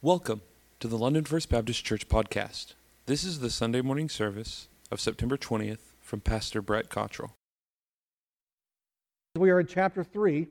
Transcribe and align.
Welcome 0.00 0.42
to 0.78 0.86
the 0.86 0.96
London 0.96 1.24
First 1.24 1.50
Baptist 1.50 1.84
Church 1.84 2.08
podcast. 2.08 2.74
This 3.06 3.24
is 3.24 3.40
the 3.40 3.50
Sunday 3.50 3.80
morning 3.80 4.08
service 4.08 4.68
of 4.92 5.00
September 5.00 5.36
20th 5.36 5.80
from 6.00 6.20
Pastor 6.20 6.62
Brett 6.62 6.88
Cottrell. 6.88 7.34
We 9.34 9.50
are 9.50 9.58
in 9.58 9.66
chapter 9.66 10.04
3 10.04 10.46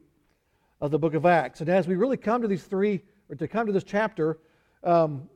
of 0.81 0.91
the 0.91 0.99
book 0.99 1.13
of 1.13 1.25
Acts. 1.25 1.61
And 1.61 1.69
as 1.69 1.87
we 1.87 1.95
really 1.95 2.17
come 2.17 2.41
to 2.41 2.47
these 2.49 2.65
three, 2.65 3.01
or 3.29 3.37
to 3.37 3.47
come 3.47 3.65
to 3.67 3.71
this 3.71 3.85
chapter, 3.85 4.37
um, 4.83 5.29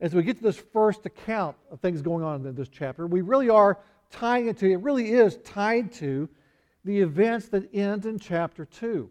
as 0.00 0.14
we 0.14 0.22
get 0.22 0.36
to 0.36 0.44
this 0.44 0.62
first 0.72 1.04
account 1.04 1.56
of 1.68 1.80
things 1.80 2.02
going 2.02 2.22
on 2.22 2.46
in 2.46 2.54
this 2.54 2.68
chapter, 2.68 3.08
we 3.08 3.20
really 3.20 3.48
are 3.48 3.80
tying 4.12 4.46
it 4.46 4.58
to, 4.58 4.70
it 4.70 4.80
really 4.80 5.10
is 5.10 5.38
tied 5.38 5.90
to 5.94 6.28
the 6.84 7.00
events 7.00 7.48
that 7.48 7.68
end 7.74 8.06
in 8.06 8.20
chapter 8.20 8.64
2. 8.64 9.10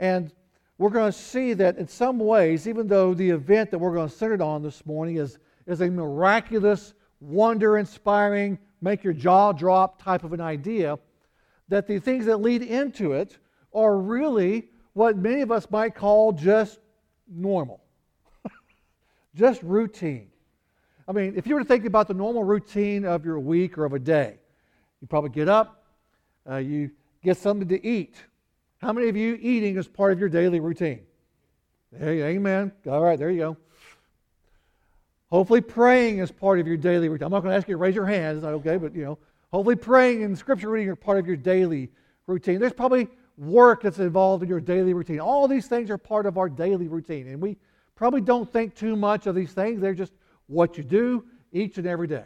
And 0.00 0.32
we're 0.78 0.90
going 0.90 1.10
to 1.10 1.18
see 1.18 1.54
that 1.54 1.78
in 1.78 1.88
some 1.88 2.18
ways, 2.18 2.68
even 2.68 2.86
though 2.86 3.14
the 3.14 3.30
event 3.30 3.70
that 3.70 3.78
we're 3.78 3.94
going 3.94 4.08
to 4.08 4.14
center 4.14 4.42
on 4.42 4.62
this 4.62 4.84
morning 4.84 5.16
is, 5.16 5.38
is 5.66 5.80
a 5.80 5.88
miraculous, 5.88 6.92
wonder 7.20 7.78
inspiring, 7.78 8.58
make 8.82 9.02
your 9.02 9.14
jaw 9.14 9.52
drop 9.52 10.02
type 10.02 10.22
of 10.22 10.32
an 10.32 10.40
idea, 10.40 10.98
that 11.68 11.86
the 11.86 11.98
things 11.98 12.26
that 12.26 12.38
lead 12.38 12.62
into 12.62 13.12
it 13.12 13.38
are 13.72 13.98
really 13.98 14.68
what 14.92 15.16
many 15.16 15.40
of 15.40 15.50
us 15.50 15.70
might 15.70 15.94
call 15.94 16.32
just 16.32 16.78
normal, 17.28 17.82
just 19.34 19.62
routine. 19.62 20.28
I 21.08 21.12
mean, 21.12 21.34
if 21.36 21.46
you 21.46 21.54
were 21.54 21.60
to 21.60 21.66
think 21.66 21.84
about 21.84 22.08
the 22.08 22.14
normal 22.14 22.44
routine 22.44 23.04
of 23.04 23.24
your 23.24 23.38
week 23.38 23.78
or 23.78 23.84
of 23.84 23.92
a 23.92 23.98
day, 23.98 24.38
you 25.00 25.06
probably 25.06 25.30
get 25.30 25.48
up, 25.48 25.84
uh, 26.48 26.56
you 26.56 26.90
get 27.22 27.36
something 27.36 27.68
to 27.68 27.86
eat, 27.86 28.16
how 28.78 28.92
many 28.92 29.08
of 29.08 29.16
you 29.16 29.38
eating 29.40 29.76
is 29.76 29.88
part 29.88 30.12
of 30.12 30.20
your 30.20 30.28
daily 30.28 30.60
routine? 30.60 31.00
Amen. 32.00 32.72
All 32.86 33.02
right, 33.02 33.18
there 33.18 33.30
you 33.30 33.38
go. 33.38 33.56
Hopefully, 35.30 35.60
praying 35.60 36.18
is 36.18 36.30
part 36.30 36.60
of 36.60 36.66
your 36.66 36.76
daily 36.76 37.08
routine. 37.08 37.26
I'm 37.26 37.32
not 37.32 37.40
going 37.40 37.52
to 37.52 37.56
ask 37.56 37.68
you 37.68 37.74
to 37.74 37.78
raise 37.78 37.94
your 37.94 38.06
hands, 38.06 38.44
okay, 38.44 38.76
but 38.76 38.94
you 38.94 39.04
know, 39.04 39.18
hopefully, 39.50 39.76
praying 39.76 40.22
and 40.22 40.38
scripture 40.38 40.70
reading 40.70 40.88
are 40.90 40.96
part 40.96 41.18
of 41.18 41.26
your 41.26 41.36
daily 41.36 41.90
routine. 42.26 42.60
There's 42.60 42.72
probably 42.72 43.08
work 43.36 43.82
that's 43.82 43.98
involved 43.98 44.42
in 44.42 44.48
your 44.48 44.60
daily 44.60 44.94
routine. 44.94 45.20
All 45.20 45.48
these 45.48 45.66
things 45.66 45.90
are 45.90 45.98
part 45.98 46.26
of 46.26 46.38
our 46.38 46.48
daily 46.48 46.88
routine, 46.88 47.28
and 47.28 47.40
we 47.40 47.56
probably 47.94 48.20
don't 48.20 48.50
think 48.50 48.74
too 48.74 48.94
much 48.94 49.26
of 49.26 49.34
these 49.34 49.52
things. 49.52 49.80
They're 49.80 49.94
just 49.94 50.12
what 50.46 50.76
you 50.76 50.84
do 50.84 51.24
each 51.52 51.78
and 51.78 51.86
every 51.86 52.06
day. 52.06 52.24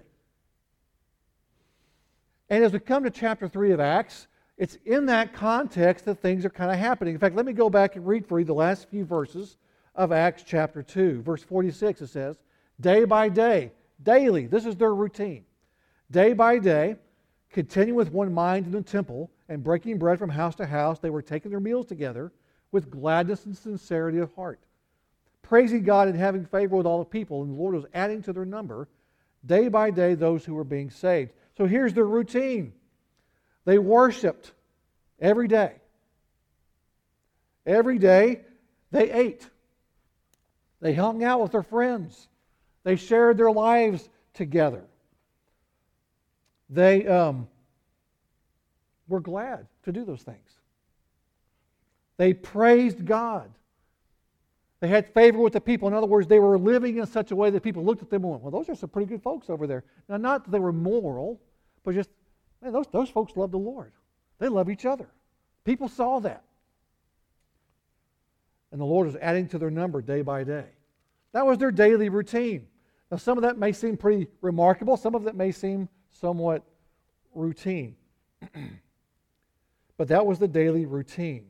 And 2.48 2.64
as 2.64 2.72
we 2.72 2.80
come 2.80 3.04
to 3.04 3.10
chapter 3.10 3.48
3 3.48 3.72
of 3.72 3.80
Acts, 3.80 4.26
it's 4.60 4.76
in 4.84 5.06
that 5.06 5.32
context 5.32 6.04
that 6.04 6.20
things 6.20 6.44
are 6.44 6.50
kind 6.50 6.70
of 6.70 6.76
happening. 6.76 7.14
In 7.14 7.18
fact, 7.18 7.34
let 7.34 7.46
me 7.46 7.54
go 7.54 7.70
back 7.70 7.96
and 7.96 8.06
read 8.06 8.26
for 8.26 8.38
you 8.38 8.44
the 8.44 8.52
last 8.52 8.90
few 8.90 9.06
verses 9.06 9.56
of 9.94 10.12
Acts 10.12 10.42
chapter 10.46 10.82
2. 10.82 11.22
Verse 11.22 11.42
46, 11.42 12.02
it 12.02 12.06
says, 12.08 12.36
Day 12.78 13.06
by 13.06 13.30
day, 13.30 13.72
daily, 14.02 14.46
this 14.46 14.66
is 14.66 14.76
their 14.76 14.94
routine. 14.94 15.46
Day 16.10 16.34
by 16.34 16.58
day, 16.58 16.96
continuing 17.48 17.96
with 17.96 18.12
one 18.12 18.34
mind 18.34 18.66
in 18.66 18.72
the 18.72 18.82
temple 18.82 19.30
and 19.48 19.64
breaking 19.64 19.96
bread 19.96 20.18
from 20.18 20.28
house 20.28 20.56
to 20.56 20.66
house, 20.66 20.98
they 20.98 21.08
were 21.08 21.22
taking 21.22 21.50
their 21.50 21.58
meals 21.58 21.86
together 21.86 22.30
with 22.70 22.90
gladness 22.90 23.46
and 23.46 23.56
sincerity 23.56 24.18
of 24.18 24.30
heart, 24.34 24.60
praising 25.40 25.84
God 25.84 26.06
and 26.06 26.18
having 26.18 26.44
favor 26.44 26.76
with 26.76 26.86
all 26.86 26.98
the 26.98 27.06
people. 27.06 27.40
And 27.40 27.52
the 27.52 27.58
Lord 27.58 27.76
was 27.76 27.86
adding 27.94 28.20
to 28.24 28.34
their 28.34 28.44
number 28.44 28.88
day 29.46 29.68
by 29.68 29.90
day 29.90 30.12
those 30.12 30.44
who 30.44 30.52
were 30.52 30.64
being 30.64 30.90
saved. 30.90 31.32
So 31.56 31.64
here's 31.64 31.94
their 31.94 32.04
routine 32.04 32.74
they 33.64 33.78
worshiped 33.78 34.52
every 35.20 35.48
day. 35.48 35.74
Every 37.66 37.98
day 37.98 38.40
they 38.90 39.10
ate. 39.10 39.48
They 40.80 40.94
hung 40.94 41.22
out 41.22 41.42
with 41.42 41.52
their 41.52 41.62
friends. 41.62 42.28
They 42.84 42.96
shared 42.96 43.36
their 43.36 43.50
lives 43.50 44.08
together. 44.34 44.84
They 46.70 47.06
um, 47.06 47.48
were 49.08 49.20
glad 49.20 49.66
to 49.84 49.92
do 49.92 50.04
those 50.04 50.22
things. 50.22 50.38
They 52.16 52.32
praised 52.32 53.04
God. 53.04 53.50
They 54.80 54.88
had 54.88 55.12
favor 55.12 55.38
with 55.38 55.52
the 55.52 55.60
people. 55.60 55.88
In 55.88 55.94
other 55.94 56.06
words, 56.06 56.26
they 56.26 56.38
were 56.38 56.58
living 56.58 56.98
in 56.98 57.06
such 57.06 57.32
a 57.32 57.36
way 57.36 57.50
that 57.50 57.62
people 57.62 57.84
looked 57.84 58.02
at 58.02 58.08
them 58.08 58.22
and 58.24 58.30
went, 58.30 58.42
Well, 58.42 58.50
those 58.50 58.68
are 58.70 58.74
some 58.74 58.88
pretty 58.88 59.08
good 59.08 59.22
folks 59.22 59.50
over 59.50 59.66
there. 59.66 59.84
Now, 60.08 60.16
not 60.16 60.44
that 60.44 60.50
they 60.50 60.58
were 60.58 60.72
moral, 60.72 61.40
but 61.84 61.94
just 61.94 62.08
Man, 62.62 62.72
those, 62.72 62.86
those 62.92 63.08
folks 63.08 63.36
love 63.36 63.50
the 63.50 63.58
Lord. 63.58 63.92
They 64.38 64.48
love 64.48 64.70
each 64.70 64.84
other. 64.84 65.08
People 65.64 65.88
saw 65.88 66.20
that. 66.20 66.44
And 68.72 68.80
the 68.80 68.84
Lord 68.84 69.06
was 69.06 69.16
adding 69.16 69.48
to 69.48 69.58
their 69.58 69.70
number 69.70 70.00
day 70.00 70.22
by 70.22 70.44
day. 70.44 70.66
That 71.32 71.46
was 71.46 71.58
their 71.58 71.70
daily 71.70 72.08
routine. 72.08 72.66
Now, 73.10 73.16
some 73.16 73.36
of 73.38 73.42
that 73.42 73.58
may 73.58 73.72
seem 73.72 73.96
pretty 73.96 74.28
remarkable, 74.40 74.96
some 74.96 75.14
of 75.14 75.24
that 75.24 75.34
may 75.34 75.50
seem 75.50 75.88
somewhat 76.10 76.62
routine. 77.34 77.96
but 79.96 80.08
that 80.08 80.24
was 80.24 80.38
the 80.38 80.48
daily 80.48 80.86
routine. 80.86 81.46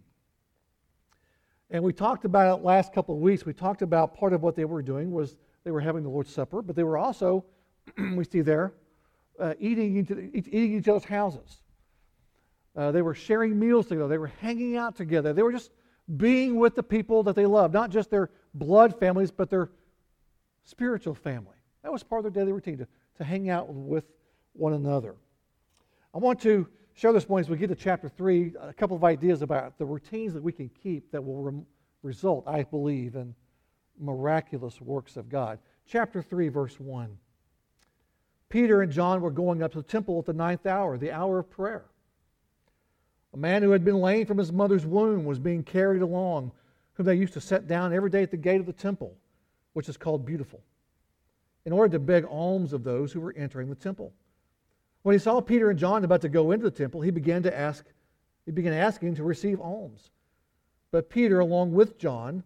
And 1.70 1.84
we 1.84 1.92
talked 1.92 2.24
about 2.24 2.58
it 2.58 2.64
last 2.64 2.92
couple 2.92 3.14
of 3.14 3.20
weeks. 3.20 3.46
We 3.46 3.52
talked 3.52 3.82
about 3.82 4.16
part 4.16 4.32
of 4.32 4.42
what 4.42 4.56
they 4.56 4.64
were 4.64 4.82
doing 4.82 5.12
was 5.12 5.36
they 5.62 5.70
were 5.70 5.80
having 5.80 6.02
the 6.02 6.08
Lord's 6.08 6.32
Supper, 6.32 6.62
but 6.62 6.74
they 6.74 6.82
were 6.82 6.98
also, 6.98 7.44
we 8.16 8.24
see 8.24 8.40
there, 8.40 8.72
uh, 9.40 9.54
eating, 9.58 9.96
into, 9.96 10.18
eating 10.34 10.74
each 10.78 10.88
other's 10.88 11.04
houses. 11.04 11.62
Uh, 12.76 12.92
they 12.92 13.02
were 13.02 13.14
sharing 13.14 13.58
meals 13.58 13.86
together. 13.86 14.08
They 14.08 14.18
were 14.18 14.32
hanging 14.40 14.76
out 14.76 14.96
together. 14.96 15.32
They 15.32 15.42
were 15.42 15.52
just 15.52 15.70
being 16.16 16.56
with 16.56 16.74
the 16.74 16.82
people 16.82 17.22
that 17.24 17.36
they 17.36 17.46
loved, 17.46 17.74
not 17.74 17.90
just 17.90 18.10
their 18.10 18.30
blood 18.54 18.98
families, 18.98 19.30
but 19.30 19.50
their 19.50 19.70
spiritual 20.64 21.14
family. 21.14 21.56
That 21.82 21.92
was 21.92 22.02
part 22.02 22.24
of 22.24 22.32
their 22.32 22.42
daily 22.42 22.52
routine, 22.52 22.78
to, 22.78 22.88
to 23.18 23.24
hang 23.24 23.50
out 23.50 23.72
with 23.72 24.04
one 24.52 24.72
another. 24.72 25.16
I 26.14 26.18
want 26.18 26.40
to 26.40 26.68
share 26.94 27.12
this 27.12 27.28
morning 27.28 27.46
as 27.46 27.50
we 27.50 27.56
get 27.56 27.68
to 27.68 27.76
chapter 27.76 28.08
3 28.08 28.54
a 28.60 28.72
couple 28.72 28.96
of 28.96 29.04
ideas 29.04 29.42
about 29.42 29.78
the 29.78 29.86
routines 29.86 30.34
that 30.34 30.42
we 30.42 30.52
can 30.52 30.68
keep 30.68 31.10
that 31.12 31.24
will 31.24 31.42
re- 31.42 31.62
result, 32.02 32.46
I 32.46 32.64
believe, 32.64 33.14
in 33.14 33.34
miraculous 33.98 34.80
works 34.80 35.16
of 35.16 35.28
God. 35.28 35.58
Chapter 35.86 36.22
3, 36.22 36.48
verse 36.48 36.78
1. 36.78 37.16
Peter 38.50 38.82
and 38.82 38.90
John 38.90 39.20
were 39.20 39.30
going 39.30 39.62
up 39.62 39.72
to 39.72 39.78
the 39.78 39.84
temple 39.84 40.18
at 40.18 40.26
the 40.26 40.32
ninth 40.32 40.66
hour, 40.66 40.98
the 40.98 41.12
hour 41.12 41.38
of 41.38 41.48
prayer. 41.48 41.84
A 43.32 43.36
man 43.36 43.62
who 43.62 43.70
had 43.70 43.84
been 43.84 44.00
lame 44.00 44.26
from 44.26 44.38
his 44.38 44.52
mother's 44.52 44.84
womb 44.84 45.24
was 45.24 45.38
being 45.38 45.62
carried 45.62 46.02
along, 46.02 46.50
whom 46.94 47.06
they 47.06 47.14
used 47.14 47.32
to 47.34 47.40
set 47.40 47.68
down 47.68 47.92
every 47.92 48.10
day 48.10 48.24
at 48.24 48.32
the 48.32 48.36
gate 48.36 48.60
of 48.60 48.66
the 48.66 48.72
temple, 48.72 49.16
which 49.72 49.88
is 49.88 49.96
called 49.96 50.26
Beautiful, 50.26 50.60
in 51.64 51.72
order 51.72 51.92
to 51.92 52.00
beg 52.00 52.24
alms 52.24 52.72
of 52.72 52.82
those 52.82 53.12
who 53.12 53.20
were 53.20 53.32
entering 53.36 53.68
the 53.68 53.76
temple. 53.76 54.12
When 55.02 55.14
he 55.14 55.20
saw 55.20 55.40
Peter 55.40 55.70
and 55.70 55.78
John 55.78 56.04
about 56.04 56.20
to 56.22 56.28
go 56.28 56.50
into 56.50 56.64
the 56.64 56.76
temple, 56.76 57.00
he 57.02 57.12
began 57.12 57.44
to 57.44 57.56
ask, 57.56 57.86
he 58.46 58.50
began 58.50 58.72
asking 58.72 59.14
to 59.14 59.24
receive 59.24 59.60
alms. 59.60 60.10
But 60.90 61.08
Peter, 61.08 61.38
along 61.38 61.72
with 61.72 61.98
John, 61.98 62.42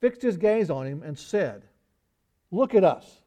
fixed 0.00 0.20
his 0.20 0.36
gaze 0.36 0.68
on 0.68 0.86
him 0.86 1.02
and 1.02 1.18
said, 1.18 1.62
Look 2.50 2.74
at 2.74 2.84
us 2.84 3.19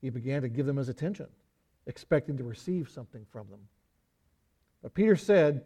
he 0.00 0.10
began 0.10 0.42
to 0.42 0.48
give 0.48 0.66
them 0.66 0.76
his 0.76 0.88
attention, 0.88 1.26
expecting 1.86 2.36
to 2.36 2.44
receive 2.44 2.88
something 2.88 3.24
from 3.30 3.48
them. 3.48 3.60
But 4.82 4.94
Peter 4.94 5.16
said, 5.16 5.64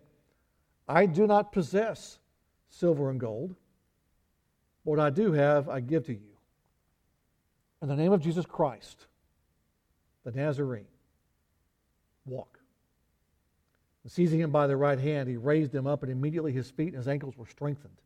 I 0.89 1.07
do 1.07 1.27
not 1.27 1.53
possess 1.53 2.19
silver 2.69 3.11
and 3.11 3.21
gold. 3.21 3.55
What 4.85 4.99
I 4.99 5.11
do 5.11 5.33
have, 5.33 5.69
I 5.69 5.81
give 5.81 6.07
to 6.07 6.13
you. 6.13 6.37
In 7.83 7.89
the 7.89 7.97
name 7.97 8.13
of 8.13 8.23
Jesus 8.23 8.47
Christ, 8.47 9.07
the 10.25 10.33
Nazarene, 10.33 10.87
walk. 12.27 12.59
And 14.03 14.13
seizing 14.13 14.41
him 14.41 14.51
by 14.51 14.67
the 14.67 14.77
right 14.77 14.99
hand, 14.99 15.29
he 15.29 15.37
raised 15.37 15.75
him 15.75 15.87
up, 15.87 16.03
and 16.03 16.11
immediately 16.11 16.53
his 16.53 16.71
feet 16.71 16.89
and 16.89 16.97
his 16.97 17.09
ankles 17.09 17.37
were 17.37 17.47
strengthened. 17.47 17.97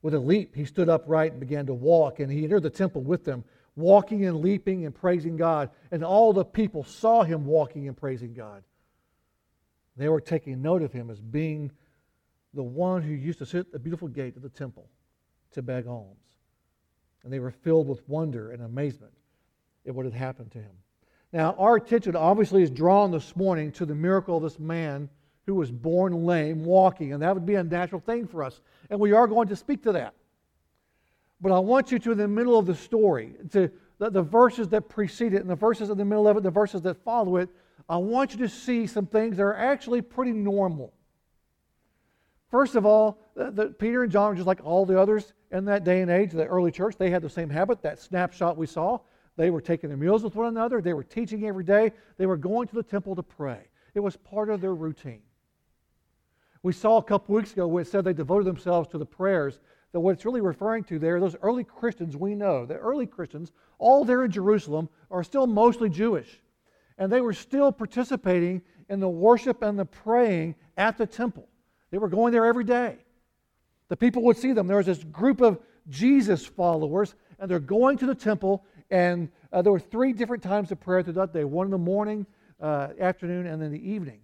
With 0.00 0.14
a 0.14 0.18
leap, 0.18 0.54
he 0.54 0.64
stood 0.64 0.88
upright 0.88 1.32
and 1.32 1.40
began 1.40 1.66
to 1.66 1.74
walk, 1.74 2.18
and 2.20 2.30
he 2.30 2.44
entered 2.44 2.62
the 2.62 2.70
temple 2.70 3.02
with 3.02 3.24
them 3.24 3.44
walking 3.76 4.24
and 4.26 4.40
leaping 4.40 4.84
and 4.84 4.94
praising 4.94 5.36
God. 5.36 5.70
And 5.90 6.04
all 6.04 6.32
the 6.32 6.44
people 6.44 6.84
saw 6.84 7.22
him 7.22 7.46
walking 7.46 7.88
and 7.88 7.96
praising 7.96 8.34
God. 8.34 8.62
They 9.96 10.08
were 10.08 10.20
taking 10.20 10.62
note 10.62 10.82
of 10.82 10.92
him 10.92 11.10
as 11.10 11.20
being 11.20 11.70
the 12.54 12.62
one 12.62 13.02
who 13.02 13.12
used 13.12 13.38
to 13.38 13.46
sit 13.46 13.60
at 13.60 13.72
the 13.72 13.78
beautiful 13.78 14.08
gate 14.08 14.36
of 14.36 14.42
the 14.42 14.48
temple 14.48 14.88
to 15.52 15.62
beg 15.62 15.86
alms. 15.86 16.16
And 17.24 17.32
they 17.32 17.38
were 17.38 17.50
filled 17.50 17.88
with 17.88 18.06
wonder 18.08 18.50
and 18.50 18.62
amazement 18.62 19.12
at 19.86 19.94
what 19.94 20.04
had 20.04 20.14
happened 20.14 20.50
to 20.52 20.58
him. 20.58 20.72
Now, 21.32 21.54
our 21.58 21.76
attention 21.76 22.14
obviously 22.14 22.62
is 22.62 22.70
drawn 22.70 23.10
this 23.10 23.34
morning 23.36 23.72
to 23.72 23.86
the 23.86 23.94
miracle 23.94 24.36
of 24.36 24.42
this 24.42 24.58
man 24.58 25.08
who 25.46 25.54
was 25.54 25.70
born 25.70 26.24
lame, 26.24 26.64
walking, 26.64 27.12
and 27.12 27.22
that 27.22 27.34
would 27.34 27.46
be 27.46 27.54
a 27.54 27.64
natural 27.64 28.00
thing 28.00 28.26
for 28.26 28.44
us. 28.44 28.60
And 28.90 29.00
we 29.00 29.12
are 29.12 29.26
going 29.26 29.48
to 29.48 29.56
speak 29.56 29.82
to 29.84 29.92
that. 29.92 30.14
But 31.42 31.50
I 31.50 31.58
want 31.58 31.90
you 31.90 31.98
to, 31.98 32.12
in 32.12 32.18
the 32.18 32.28
middle 32.28 32.56
of 32.56 32.66
the 32.66 32.74
story, 32.74 33.34
to 33.50 33.70
the, 33.98 34.10
the 34.10 34.22
verses 34.22 34.68
that 34.68 34.88
precede 34.88 35.34
it 35.34 35.42
and 35.42 35.50
the 35.50 35.56
verses 35.56 35.90
in 35.90 35.98
the 35.98 36.04
middle 36.04 36.28
of 36.28 36.36
it, 36.36 36.44
the 36.44 36.50
verses 36.50 36.80
that 36.82 37.02
follow 37.02 37.36
it, 37.36 37.48
I 37.88 37.96
want 37.96 38.32
you 38.32 38.38
to 38.38 38.48
see 38.48 38.86
some 38.86 39.06
things 39.06 39.36
that 39.36 39.42
are 39.42 39.56
actually 39.56 40.02
pretty 40.02 40.32
normal. 40.32 40.94
First 42.48 42.76
of 42.76 42.86
all, 42.86 43.18
the, 43.34 43.50
the, 43.50 43.66
Peter 43.66 44.04
and 44.04 44.12
John 44.12 44.28
were 44.28 44.34
just 44.36 44.46
like 44.46 44.60
all 44.64 44.86
the 44.86 44.98
others 45.00 45.32
in 45.50 45.64
that 45.64 45.84
day 45.84 46.00
and 46.00 46.10
age, 46.10 46.30
the 46.30 46.46
early 46.46 46.70
church. 46.70 46.96
They 46.96 47.10
had 47.10 47.22
the 47.22 47.30
same 47.30 47.50
habit, 47.50 47.82
that 47.82 47.98
snapshot 47.98 48.56
we 48.56 48.66
saw. 48.66 48.98
They 49.36 49.50
were 49.50 49.60
taking 49.60 49.88
their 49.88 49.96
meals 49.96 50.22
with 50.22 50.36
one 50.36 50.46
another. 50.46 50.80
They 50.80 50.92
were 50.92 51.02
teaching 51.02 51.46
every 51.46 51.64
day. 51.64 51.92
They 52.18 52.26
were 52.26 52.36
going 52.36 52.68
to 52.68 52.74
the 52.74 52.82
temple 52.82 53.16
to 53.16 53.22
pray. 53.22 53.62
It 53.94 54.00
was 54.00 54.16
part 54.16 54.48
of 54.48 54.60
their 54.60 54.74
routine. 54.74 55.22
We 56.62 56.72
saw 56.72 56.98
a 56.98 57.02
couple 57.02 57.34
weeks 57.34 57.52
ago 57.52 57.66
where 57.66 57.82
it 57.82 57.88
said 57.88 58.04
they 58.04 58.12
devoted 58.12 58.46
themselves 58.46 58.88
to 58.88 58.98
the 58.98 59.06
prayers. 59.06 59.58
That 59.92 60.00
what 60.00 60.14
it's 60.14 60.24
really 60.24 60.40
referring 60.40 60.84
to 60.84 60.98
there, 60.98 61.20
those 61.20 61.36
early 61.42 61.64
Christians 61.64 62.16
we 62.16 62.34
know, 62.34 62.64
the 62.64 62.76
early 62.76 63.06
Christians, 63.06 63.52
all 63.78 64.04
there 64.04 64.24
in 64.24 64.30
Jerusalem, 64.30 64.88
are 65.10 65.22
still 65.22 65.46
mostly 65.46 65.88
Jewish. 65.88 66.40
And 66.98 67.12
they 67.12 67.20
were 67.20 67.34
still 67.34 67.72
participating 67.72 68.62
in 68.88 69.00
the 69.00 69.08
worship 69.08 69.62
and 69.62 69.78
the 69.78 69.84
praying 69.84 70.54
at 70.76 70.98
the 70.98 71.06
temple. 71.06 71.48
They 71.90 71.98
were 71.98 72.08
going 72.08 72.32
there 72.32 72.46
every 72.46 72.64
day. 72.64 72.96
The 73.88 73.96
people 73.96 74.22
would 74.22 74.38
see 74.38 74.52
them. 74.52 74.66
There 74.66 74.78
was 74.78 74.86
this 74.86 75.04
group 75.04 75.42
of 75.42 75.58
Jesus 75.88 76.46
followers, 76.46 77.14
and 77.38 77.50
they're 77.50 77.58
going 77.58 77.98
to 77.98 78.06
the 78.06 78.14
temple, 78.14 78.64
and 78.90 79.28
uh, 79.52 79.60
there 79.62 79.72
were 79.72 79.80
three 79.80 80.12
different 80.12 80.42
times 80.42 80.72
of 80.72 80.80
prayer 80.80 81.02
throughout 81.02 81.32
that 81.32 81.38
day 81.38 81.44
one 81.44 81.66
in 81.66 81.70
the 81.70 81.78
morning, 81.78 82.24
uh, 82.60 82.88
afternoon, 82.98 83.46
and 83.46 83.60
then 83.60 83.70
the 83.70 83.90
evening. 83.90 84.20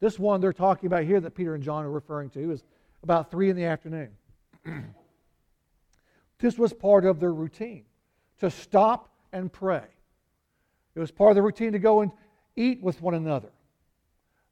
This 0.00 0.18
one 0.18 0.40
they're 0.40 0.52
talking 0.52 0.86
about 0.86 1.04
here 1.04 1.20
that 1.20 1.34
Peter 1.34 1.54
and 1.54 1.64
John 1.64 1.84
are 1.84 1.90
referring 1.90 2.28
to 2.30 2.50
is 2.50 2.62
about 3.02 3.30
3 3.30 3.48
in 3.50 3.56
the 3.56 3.64
afternoon. 3.64 4.10
this 6.38 6.58
was 6.58 6.72
part 6.72 7.04
of 7.04 7.20
their 7.20 7.32
routine 7.32 7.84
to 8.40 8.50
stop 8.50 9.10
and 9.32 9.52
pray. 9.52 9.84
It 10.94 11.00
was 11.00 11.10
part 11.10 11.30
of 11.30 11.36
the 11.36 11.42
routine 11.42 11.72
to 11.72 11.78
go 11.78 12.00
and 12.00 12.12
eat 12.56 12.82
with 12.82 13.00
one 13.02 13.14
another. 13.14 13.50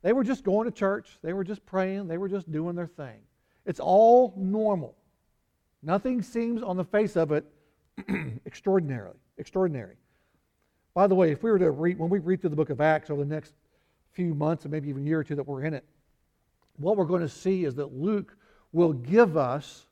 They 0.02 0.12
were 0.12 0.24
just 0.24 0.42
going 0.42 0.66
to 0.66 0.76
church, 0.76 1.18
they 1.22 1.32
were 1.32 1.44
just 1.44 1.64
praying, 1.64 2.08
they 2.08 2.18
were 2.18 2.28
just 2.28 2.50
doing 2.50 2.74
their 2.74 2.88
thing. 2.88 3.20
It's 3.64 3.80
all 3.80 4.34
normal. 4.36 4.96
Nothing 5.82 6.22
seems 6.22 6.62
on 6.62 6.76
the 6.76 6.84
face 6.84 7.16
of 7.16 7.32
it 7.32 7.44
extraordinarily, 8.46 9.18
extraordinary. 9.38 9.96
By 10.94 11.06
the 11.06 11.14
way, 11.14 11.30
if 11.30 11.42
we 11.42 11.50
were 11.50 11.58
to 11.58 11.70
read, 11.70 11.98
when 11.98 12.10
we 12.10 12.18
read 12.18 12.40
through 12.40 12.50
the 12.50 12.56
book 12.56 12.70
of 12.70 12.80
Acts 12.80 13.10
over 13.10 13.22
the 13.24 13.34
next 13.34 13.54
few 14.12 14.34
months 14.34 14.64
and 14.64 14.72
maybe 14.72 14.88
even 14.88 15.04
a 15.04 15.06
year 15.06 15.20
or 15.20 15.24
two 15.24 15.36
that 15.36 15.46
we're 15.46 15.62
in 15.62 15.74
it, 15.74 15.84
what 16.76 16.96
we're 16.96 17.04
going 17.04 17.22
to 17.22 17.28
see 17.28 17.64
is 17.64 17.76
that 17.76 17.94
Luke 17.94 18.36
will 18.72 18.92
give 18.92 19.36
us 19.36 19.86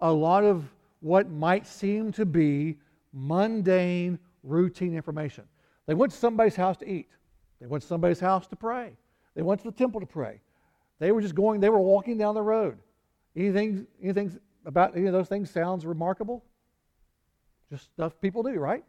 a 0.00 0.10
lot 0.10 0.44
of 0.44 0.64
what 1.00 1.30
might 1.30 1.66
seem 1.66 2.12
to 2.12 2.26
be 2.26 2.76
mundane, 3.12 4.18
routine 4.42 4.94
information. 4.94 5.44
They 5.86 5.94
went 5.94 6.12
to 6.12 6.18
somebody's 6.18 6.56
house 6.56 6.76
to 6.78 6.88
eat. 6.88 7.08
They 7.60 7.66
went 7.66 7.82
to 7.82 7.88
somebody's 7.88 8.20
house 8.20 8.46
to 8.48 8.56
pray. 8.56 8.92
They 9.34 9.42
went 9.42 9.60
to 9.62 9.66
the 9.66 9.76
temple 9.76 10.00
to 10.00 10.06
pray. 10.06 10.40
They 10.98 11.12
were 11.12 11.20
just 11.20 11.34
going, 11.34 11.60
they 11.60 11.70
were 11.70 11.80
walking 11.80 12.18
down 12.18 12.34
the 12.34 12.42
road. 12.42 12.78
Anything, 13.36 13.86
anything 14.02 14.38
about 14.66 14.96
any 14.96 15.06
of 15.06 15.12
those 15.12 15.28
things 15.28 15.50
sounds 15.50 15.86
remarkable? 15.86 16.44
Just 17.70 17.84
stuff 17.84 18.12
people 18.20 18.42
do, 18.42 18.52
right? 18.58 18.84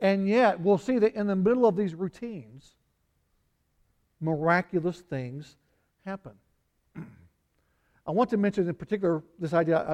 And 0.00 0.28
yet, 0.28 0.60
we'll 0.60 0.78
see 0.78 0.98
that 0.98 1.14
in 1.14 1.26
the 1.26 1.36
middle 1.36 1.66
of 1.66 1.76
these 1.76 1.94
routines, 1.94 2.74
miraculous 4.20 5.00
things 5.00 5.56
happen. 6.04 6.32
I 8.08 8.10
want 8.10 8.30
to 8.30 8.38
mention 8.38 8.66
in 8.66 8.74
particular 8.74 9.22
this 9.38 9.52
idea, 9.52 9.84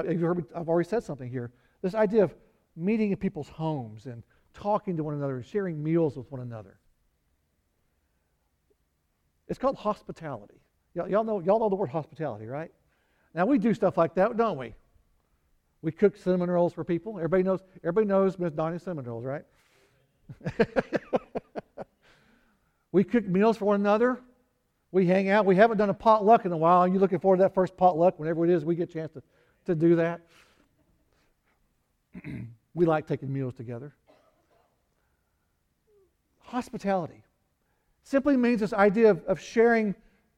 I've 0.55 0.69
already 0.69 0.87
said 0.87 1.03
something 1.03 1.29
here, 1.29 1.51
this 1.81 1.93
idea 1.93 2.23
of 2.23 2.33
meeting 2.77 3.11
in 3.11 3.17
people's 3.17 3.49
homes 3.49 4.05
and 4.05 4.23
talking 4.53 4.95
to 4.95 5.03
one 5.03 5.15
another 5.15 5.35
and 5.35 5.45
sharing 5.45 5.83
meals 5.83 6.15
with 6.15 6.31
one 6.31 6.39
another. 6.39 6.79
It's 9.49 9.59
called 9.59 9.75
hospitality. 9.75 10.61
Y'all, 10.93 11.25
know, 11.25 11.41
y'all 11.41 11.59
know 11.59 11.67
the 11.67 11.75
word 11.75 11.89
hospitality, 11.89 12.45
right? 12.45 12.71
Now 13.33 13.45
we 13.45 13.57
do 13.59 13.73
stuff 13.73 13.97
like 13.97 14.15
that, 14.15 14.37
don't 14.37 14.57
we? 14.57 14.73
We 15.81 15.91
cook 15.91 16.15
cinnamon 16.15 16.49
rolls 16.49 16.71
for 16.73 16.85
people. 16.85 17.17
Everybody 17.17 17.43
knows, 17.43 17.59
everybody 17.83 18.07
knows 18.07 18.39
Miss 18.39 18.53
Donnie's 18.53 18.83
cinnamon 18.83 19.03
rolls, 19.05 19.25
right? 19.25 19.43
we 22.93 23.03
cook 23.03 23.27
meals 23.27 23.57
for 23.57 23.65
one 23.65 23.81
another. 23.81 24.21
We 24.95 25.05
hang 25.05 25.27
out. 25.27 25.45
We 25.45 25.57
haven't 25.57 25.75
done 25.75 25.89
a 25.89 25.93
potluck 25.93 26.45
in 26.45 26.53
a 26.53 26.57
while. 26.57 26.77
Are 26.77 26.87
you 26.87 26.99
looking 26.99 27.19
forward 27.19 27.39
to 27.39 27.43
that 27.43 27.53
first 27.53 27.75
potluck 27.75 28.17
whenever 28.17 28.45
it 28.45 28.49
is 28.49 28.63
we 28.63 28.75
get 28.75 28.89
a 28.89 28.93
chance 28.93 29.11
to, 29.11 29.21
to 29.65 29.75
do 29.75 29.97
that? 29.97 30.21
we 32.73 32.85
like 32.85 33.05
taking 33.05 33.33
meals 33.33 33.53
together. 33.55 33.93
Hospitality 36.43 37.25
simply 38.03 38.37
means 38.37 38.61
this 38.61 38.71
idea 38.71 39.09
of, 39.09 39.21
of 39.25 39.37
sharing. 39.37 39.95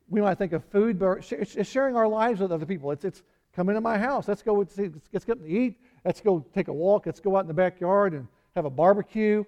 We 0.09 0.21
might 0.21 0.39
think 0.39 0.53
of 0.53 0.63
food, 0.65 0.97
but 0.97 1.31
it's 1.31 1.69
sharing 1.69 1.95
our 1.95 2.07
lives 2.07 2.39
with 2.39 2.51
other 2.51 2.65
people. 2.65 2.89
It's, 2.89 3.05
it's 3.05 3.21
come 3.55 3.69
into 3.69 3.81
my 3.81 3.99
house. 3.99 4.27
Let's 4.27 4.41
go. 4.41 4.55
Let's, 4.55 4.79
let's 5.13 5.23
get 5.23 5.39
to 5.39 5.47
eat. 5.47 5.75
Let's 6.03 6.19
go 6.19 6.43
take 6.55 6.67
a 6.67 6.73
walk. 6.73 7.05
Let's 7.05 7.19
go 7.19 7.37
out 7.37 7.41
in 7.41 7.47
the 7.47 7.53
backyard 7.53 8.13
and 8.13 8.27
have 8.55 8.65
a 8.65 8.71
barbecue. 8.71 9.43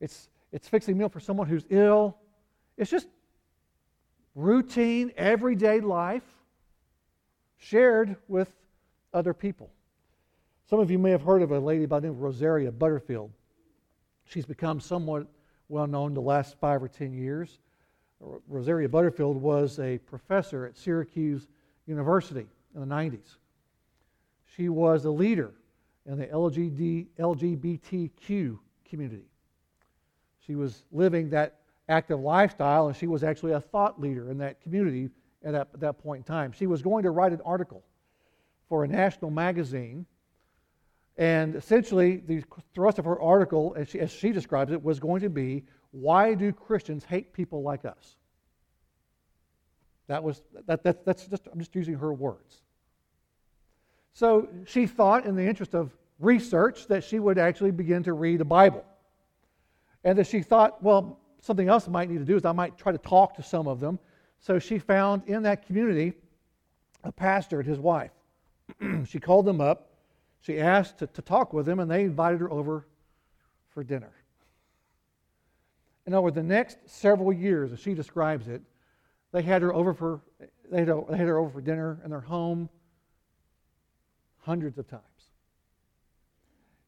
It's, 0.00 0.28
it's 0.52 0.68
fixing 0.68 0.94
a 0.94 0.98
meal 0.98 1.08
for 1.08 1.18
someone 1.18 1.48
who's 1.48 1.64
ill. 1.68 2.16
It's 2.76 2.92
just 2.92 3.08
routine, 4.34 5.12
everyday 5.16 5.80
life 5.80 6.22
shared 7.58 8.16
with 8.28 8.50
other 9.12 9.34
people. 9.34 9.70
Some 10.68 10.80
of 10.80 10.90
you 10.90 10.98
may 10.98 11.10
have 11.10 11.22
heard 11.22 11.42
of 11.42 11.50
a 11.50 11.58
lady 11.58 11.86
by 11.86 12.00
the 12.00 12.06
name 12.06 12.16
of 12.16 12.22
Rosaria 12.22 12.70
Butterfield. 12.70 13.30
She's 14.24 14.46
become 14.46 14.80
somewhat 14.80 15.26
well 15.68 15.86
known 15.86 16.14
the 16.14 16.20
last 16.20 16.56
five 16.60 16.82
or 16.82 16.88
ten 16.88 17.12
years. 17.12 17.58
Rosaria 18.48 18.88
Butterfield 18.88 19.40
was 19.40 19.78
a 19.78 19.98
professor 19.98 20.66
at 20.66 20.76
Syracuse 20.76 21.46
University 21.86 22.46
in 22.74 22.80
the 22.80 22.94
90s. 22.94 23.36
She 24.56 24.68
was 24.68 25.04
a 25.04 25.10
leader 25.10 25.52
in 26.06 26.18
the 26.18 26.26
LGBTQ 27.18 28.58
community. 28.88 29.24
She 30.46 30.54
was 30.54 30.84
living 30.92 31.30
that 31.30 31.59
active 31.90 32.20
lifestyle, 32.20 32.86
and 32.86 32.96
she 32.96 33.06
was 33.06 33.22
actually 33.22 33.52
a 33.52 33.60
thought 33.60 34.00
leader 34.00 34.30
in 34.30 34.38
that 34.38 34.60
community 34.60 35.10
at 35.44 35.52
that, 35.52 35.68
at 35.74 35.80
that 35.80 35.98
point 35.98 36.18
in 36.18 36.24
time. 36.24 36.52
She 36.52 36.66
was 36.66 36.82
going 36.82 37.02
to 37.02 37.10
write 37.10 37.32
an 37.32 37.40
article 37.44 37.82
for 38.68 38.84
a 38.84 38.88
national 38.88 39.30
magazine, 39.30 40.06
and 41.16 41.54
essentially, 41.56 42.16
the 42.16 42.42
thrust 42.74 42.98
of 42.98 43.04
her 43.04 43.20
article, 43.20 43.74
as 43.76 43.88
she, 43.88 44.00
as 44.00 44.10
she 44.10 44.32
describes 44.32 44.72
it, 44.72 44.82
was 44.82 44.98
going 44.98 45.20
to 45.22 45.28
be 45.28 45.64
why 45.90 46.34
do 46.34 46.52
Christians 46.52 47.04
hate 47.04 47.32
people 47.32 47.62
like 47.62 47.84
us? 47.84 48.16
That 50.06 50.22
was 50.22 50.42
that, 50.66 50.82
that, 50.84 51.04
that's 51.04 51.26
just 51.26 51.48
I'm 51.52 51.58
just 51.58 51.74
using 51.74 51.94
her 51.94 52.12
words. 52.12 52.62
So 54.12 54.48
she 54.66 54.86
thought, 54.86 55.24
in 55.24 55.36
the 55.36 55.46
interest 55.46 55.74
of 55.74 55.90
research, 56.18 56.86
that 56.88 57.04
she 57.04 57.18
would 57.18 57.38
actually 57.38 57.70
begin 57.70 58.02
to 58.04 58.12
read 58.12 58.40
the 58.40 58.44
Bible. 58.44 58.84
And 60.02 60.18
that 60.18 60.26
she 60.26 60.42
thought, 60.42 60.82
well, 60.82 61.19
something 61.40 61.68
else 61.68 61.88
I 61.88 61.90
might 61.90 62.10
need 62.10 62.18
to 62.18 62.24
do 62.24 62.36
is 62.36 62.44
I 62.44 62.52
might 62.52 62.76
try 62.76 62.92
to 62.92 62.98
talk 62.98 63.34
to 63.36 63.42
some 63.42 63.66
of 63.66 63.80
them. 63.80 63.98
So 64.40 64.58
she 64.58 64.78
found 64.78 65.22
in 65.26 65.42
that 65.42 65.66
community 65.66 66.14
a 67.04 67.12
pastor 67.12 67.60
and 67.60 67.68
his 67.68 67.78
wife. 67.78 68.10
she 69.06 69.20
called 69.20 69.46
them 69.46 69.60
up. 69.60 69.88
She 70.42 70.58
asked 70.58 70.98
to, 70.98 71.06
to 71.08 71.22
talk 71.22 71.52
with 71.52 71.66
them, 71.66 71.80
and 71.80 71.90
they 71.90 72.04
invited 72.04 72.40
her 72.40 72.50
over 72.50 72.86
for 73.68 73.84
dinner. 73.84 74.12
And 76.06 76.14
over 76.14 76.30
the 76.30 76.42
next 76.42 76.78
several 76.86 77.32
years, 77.32 77.72
as 77.72 77.80
she 77.80 77.94
describes 77.94 78.48
it, 78.48 78.62
they 79.32 79.42
had 79.42 79.62
her 79.62 79.72
over 79.72 79.94
for 79.94 80.20
they 80.70 80.80
had, 80.80 80.88
they 81.08 81.16
had 81.16 81.26
her 81.26 81.38
over 81.38 81.50
for 81.50 81.60
dinner 81.60 82.00
in 82.04 82.10
their 82.10 82.20
home 82.20 82.68
hundreds 84.40 84.78
of 84.78 84.88
times. 84.88 85.02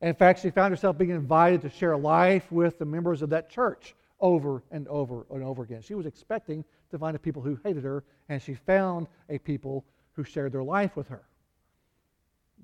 In 0.01 0.15
fact, 0.15 0.41
she 0.41 0.51
found 0.51 0.73
herself 0.73 0.99
being 0.99 1.11
invited 1.11 1.63
to 1.63 1.71
share 1.71 1.97
life 1.97 2.51
with 2.51 2.79
the 2.79 2.85
members 2.85 3.23
of 3.23 3.31
that 3.31 3.51
church 3.51 3.95
over 4.23 4.63
and 4.71 4.87
over 4.89 5.27
and 5.31 5.43
over 5.43 5.65
again. 5.65 5.83
She 5.83 5.95
was 5.95 6.07
expecting 6.07 6.65
to 6.91 6.99
find 6.99 7.17
a 7.17 7.19
people 7.19 7.43
who 7.43 7.59
hated 7.65 7.83
her, 7.83 8.05
and 8.29 8.41
she 8.41 8.55
found 8.55 9.09
a 9.29 9.39
people 9.39 9.85
who 10.13 10.25
shared 10.25 10.53
their 10.53 10.63
life 10.63 10.97
with 10.97 11.09
her. 11.09 11.25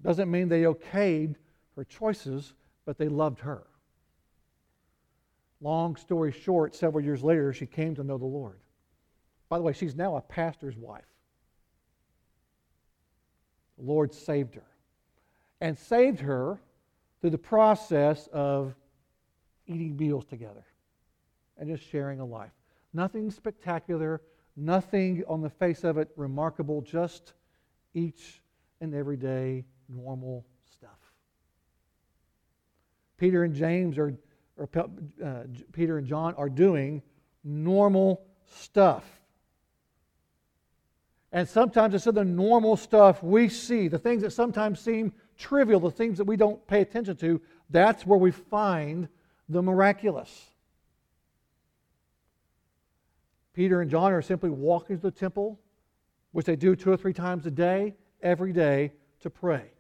Doesn't 0.03 0.31
mean 0.31 0.49
they 0.49 0.63
okayed 0.63 1.35
her 1.75 1.85
choices, 1.85 2.55
but 2.87 2.97
they 2.97 3.09
loved 3.09 3.41
her. 3.41 3.65
Long 5.61 5.97
story 5.97 6.31
short, 6.31 6.77
several 6.77 7.05
years 7.05 7.25
later, 7.25 7.53
she 7.53 7.67
came 7.67 7.97
to 7.97 8.05
know 8.05 8.17
the 8.17 8.25
Lord. 8.25 8.61
By 9.49 9.59
the 9.59 9.65
way, 9.65 9.73
she's 9.73 9.97
now 9.97 10.17
a 10.17 10.21
pastor's 10.21 10.77
wife. 10.77 11.03
The 13.77 13.85
Lord 13.85 14.15
saved 14.15 14.55
her. 14.55 14.63
And 15.61 15.77
saved 15.77 16.21
her 16.21 16.61
through 17.21 17.31
the 17.31 17.39
process 17.39 18.29
of 18.33 18.77
eating 19.67 19.97
meals 19.97 20.25
together 20.25 20.65
and 21.59 21.69
just 21.69 21.89
sharing 21.91 22.21
a 22.21 22.25
life. 22.25 22.53
Nothing 22.93 23.31
spectacular, 23.31 24.23
nothing 24.57 25.25
on 25.29 25.41
the 25.41 25.51
face 25.51 25.85
of 25.85 25.99
it 25.99 26.09
remarkable, 26.17 26.81
just 26.81 27.35
each 27.95 28.43
and 28.81 28.95
everyday 28.95 29.65
normal 29.89 30.47
stuff. 30.75 30.99
Peter 33.17 33.45
and 33.45 33.55
James 33.55 33.99
are, 33.99 34.17
or 34.57 34.69
uh, 35.25 35.43
Peter 35.73 35.99
and 35.99 36.07
John 36.07 36.35
are 36.35 36.49
doing 36.49 37.03
normal 37.45 38.23
stuff. 38.47 39.05
And 41.31 41.47
sometimes 41.47 41.95
it's 41.95 42.05
the 42.05 42.25
normal 42.25 42.77
stuff 42.77 43.23
we 43.23 43.49
see, 43.49 43.89
the 43.89 43.99
things 43.99 44.23
that 44.23 44.33
sometimes 44.33 44.81
seem 44.81 45.13
trivial, 45.37 45.79
the 45.79 45.91
things 45.91 46.19
that 46.19 46.25
we 46.25 46.37
don't 46.37 46.67
pay 46.67 46.81
attention 46.81 47.17
to. 47.17 47.41
That's 47.69 48.07
where 48.07 48.19
we 48.19 48.31
find 48.31 49.09
the 49.49 49.63
miraculous. 49.63 50.47
Peter 53.59 53.81
and 53.81 53.91
John 53.91 54.13
are 54.13 54.23
simply 54.23 54.51
walking 54.51 54.95
to 54.95 55.03
the 55.03 55.11
temple, 55.11 55.59
which 56.31 56.47
they 56.47 56.55
do 56.55 56.77
two 56.77 56.93
or 56.93 56.97
three 56.97 57.13
times 57.13 57.45
a 57.45 57.51
day, 57.51 57.97
every 58.23 58.53
day, 58.53 58.93
to 59.19 59.31
pray. 59.31 59.73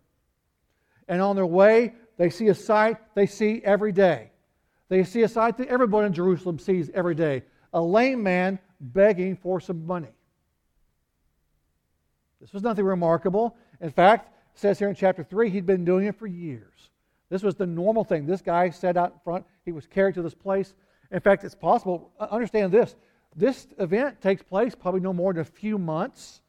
And 1.06 1.22
on 1.22 1.36
their 1.36 1.46
way, 1.46 1.94
they 2.16 2.28
see 2.28 2.48
a 2.48 2.56
sight 2.56 2.96
they 3.14 3.26
see 3.26 3.60
every 3.62 3.92
day. 3.92 4.32
They 4.88 5.04
see 5.04 5.22
a 5.22 5.28
sight 5.28 5.58
that 5.58 5.68
everyone 5.68 6.04
in 6.04 6.12
Jerusalem 6.12 6.58
sees 6.58 6.90
every 6.92 7.14
day 7.14 7.44
a 7.72 7.80
lame 7.80 8.20
man 8.20 8.58
begging 8.80 9.36
for 9.36 9.60
some 9.60 9.86
money. 9.86 10.16
This 12.40 12.52
was 12.52 12.64
nothing 12.64 12.84
remarkable. 12.84 13.56
In 13.80 13.90
fact, 13.90 14.34
it 14.54 14.58
says 14.58 14.80
here 14.80 14.88
in 14.88 14.96
chapter 14.96 15.22
3, 15.22 15.50
he'd 15.50 15.66
been 15.66 15.84
doing 15.84 16.08
it 16.08 16.18
for 16.18 16.26
years. 16.26 16.90
This 17.30 17.44
was 17.44 17.54
the 17.54 17.66
normal 17.66 18.02
thing. 18.02 18.26
This 18.26 18.42
guy 18.42 18.70
sat 18.70 18.96
out 18.96 19.12
in 19.12 19.18
front, 19.22 19.46
he 19.64 19.70
was 19.70 19.86
carried 19.86 20.16
to 20.16 20.22
this 20.22 20.34
place. 20.34 20.74
In 21.12 21.20
fact, 21.20 21.44
it's 21.44 21.54
possible, 21.54 22.10
uh, 22.18 22.26
understand 22.32 22.72
this, 22.72 22.96
this 23.36 23.66
event 23.78 24.20
takes 24.20 24.42
place 24.42 24.74
probably 24.74 25.00
no 25.00 25.12
more 25.12 25.32
than 25.32 25.42
a 25.42 25.44
few 25.44 25.78
months 25.78 26.40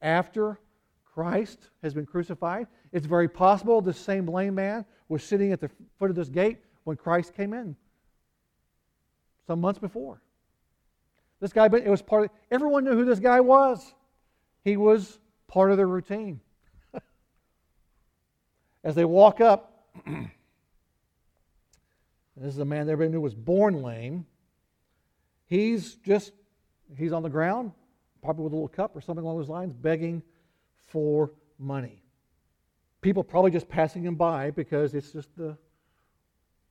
after 0.00 0.58
Christ 1.04 1.58
has 1.82 1.92
been 1.92 2.06
crucified. 2.06 2.66
It's 2.92 3.06
very 3.06 3.28
possible 3.28 3.80
the 3.80 3.92
same 3.92 4.26
lame 4.26 4.54
man 4.54 4.84
was 5.08 5.22
sitting 5.22 5.52
at 5.52 5.60
the 5.60 5.70
foot 5.98 6.10
of 6.10 6.16
this 6.16 6.28
gate 6.28 6.58
when 6.84 6.96
Christ 6.96 7.34
came 7.34 7.52
in 7.52 7.76
some 9.46 9.60
months 9.60 9.80
before. 9.80 10.22
This 11.40 11.52
guy, 11.52 11.66
it 11.66 11.88
was 11.88 12.02
part 12.02 12.26
of, 12.26 12.30
everyone 12.50 12.84
knew 12.84 12.92
who 12.92 13.04
this 13.04 13.18
guy 13.18 13.40
was. 13.40 13.94
He 14.62 14.76
was 14.76 15.18
part 15.48 15.72
of 15.72 15.76
their 15.76 15.88
routine. 15.88 16.40
As 18.84 18.94
they 18.94 19.04
walk 19.04 19.40
up, 19.40 19.88
this 22.36 22.54
is 22.54 22.58
a 22.58 22.64
man 22.64 22.88
everybody 22.88 23.10
knew 23.10 23.20
was 23.20 23.34
born 23.34 23.82
lame. 23.82 24.26
He's 25.50 25.96
just, 25.96 26.32
he's 26.96 27.12
on 27.12 27.24
the 27.24 27.28
ground, 27.28 27.72
probably 28.22 28.44
with 28.44 28.52
a 28.52 28.56
little 28.56 28.68
cup 28.68 28.94
or 28.94 29.00
something 29.00 29.24
along 29.24 29.38
those 29.38 29.48
lines, 29.48 29.72
begging 29.72 30.22
for 30.86 31.32
money. 31.58 32.04
People 33.00 33.24
probably 33.24 33.50
just 33.50 33.68
passing 33.68 34.04
him 34.04 34.14
by 34.14 34.52
because 34.52 34.94
it's 34.94 35.10
just 35.10 35.36
the 35.36 35.58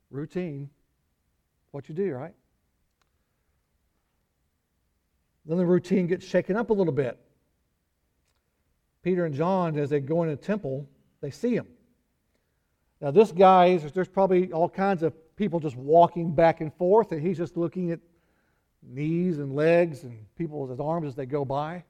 routine, 0.09 0.69
what 1.71 1.89
you 1.89 1.93
do, 1.93 2.13
right? 2.13 2.33
Then 5.45 5.57
the 5.57 5.65
routine 5.65 6.07
gets 6.07 6.25
shaken 6.25 6.55
up 6.55 6.69
a 6.69 6.73
little 6.73 6.93
bit. 6.93 7.19
Peter 9.03 9.25
and 9.25 9.35
John, 9.35 9.77
as 9.77 9.89
they 9.89 9.99
go 9.99 10.23
into 10.23 10.37
the 10.37 10.41
temple, 10.41 10.87
they 11.19 11.31
see 11.31 11.53
him. 11.53 11.67
Now, 13.01 13.11
this 13.11 13.33
guy, 13.33 13.75
there's 13.75 14.07
probably 14.07 14.53
all 14.53 14.69
kinds 14.69 15.03
of 15.03 15.13
people 15.35 15.59
just 15.59 15.75
walking 15.75 16.33
back 16.33 16.61
and 16.61 16.73
forth, 16.73 17.11
and 17.11 17.21
he's 17.21 17.37
just 17.37 17.57
looking 17.57 17.91
at 17.91 17.99
knees 18.81 19.39
and 19.39 19.53
legs 19.53 20.03
and 20.03 20.25
people's 20.37 20.79
arms 20.79 21.07
as 21.07 21.15
they 21.15 21.25
go 21.25 21.45
by. 21.45 21.83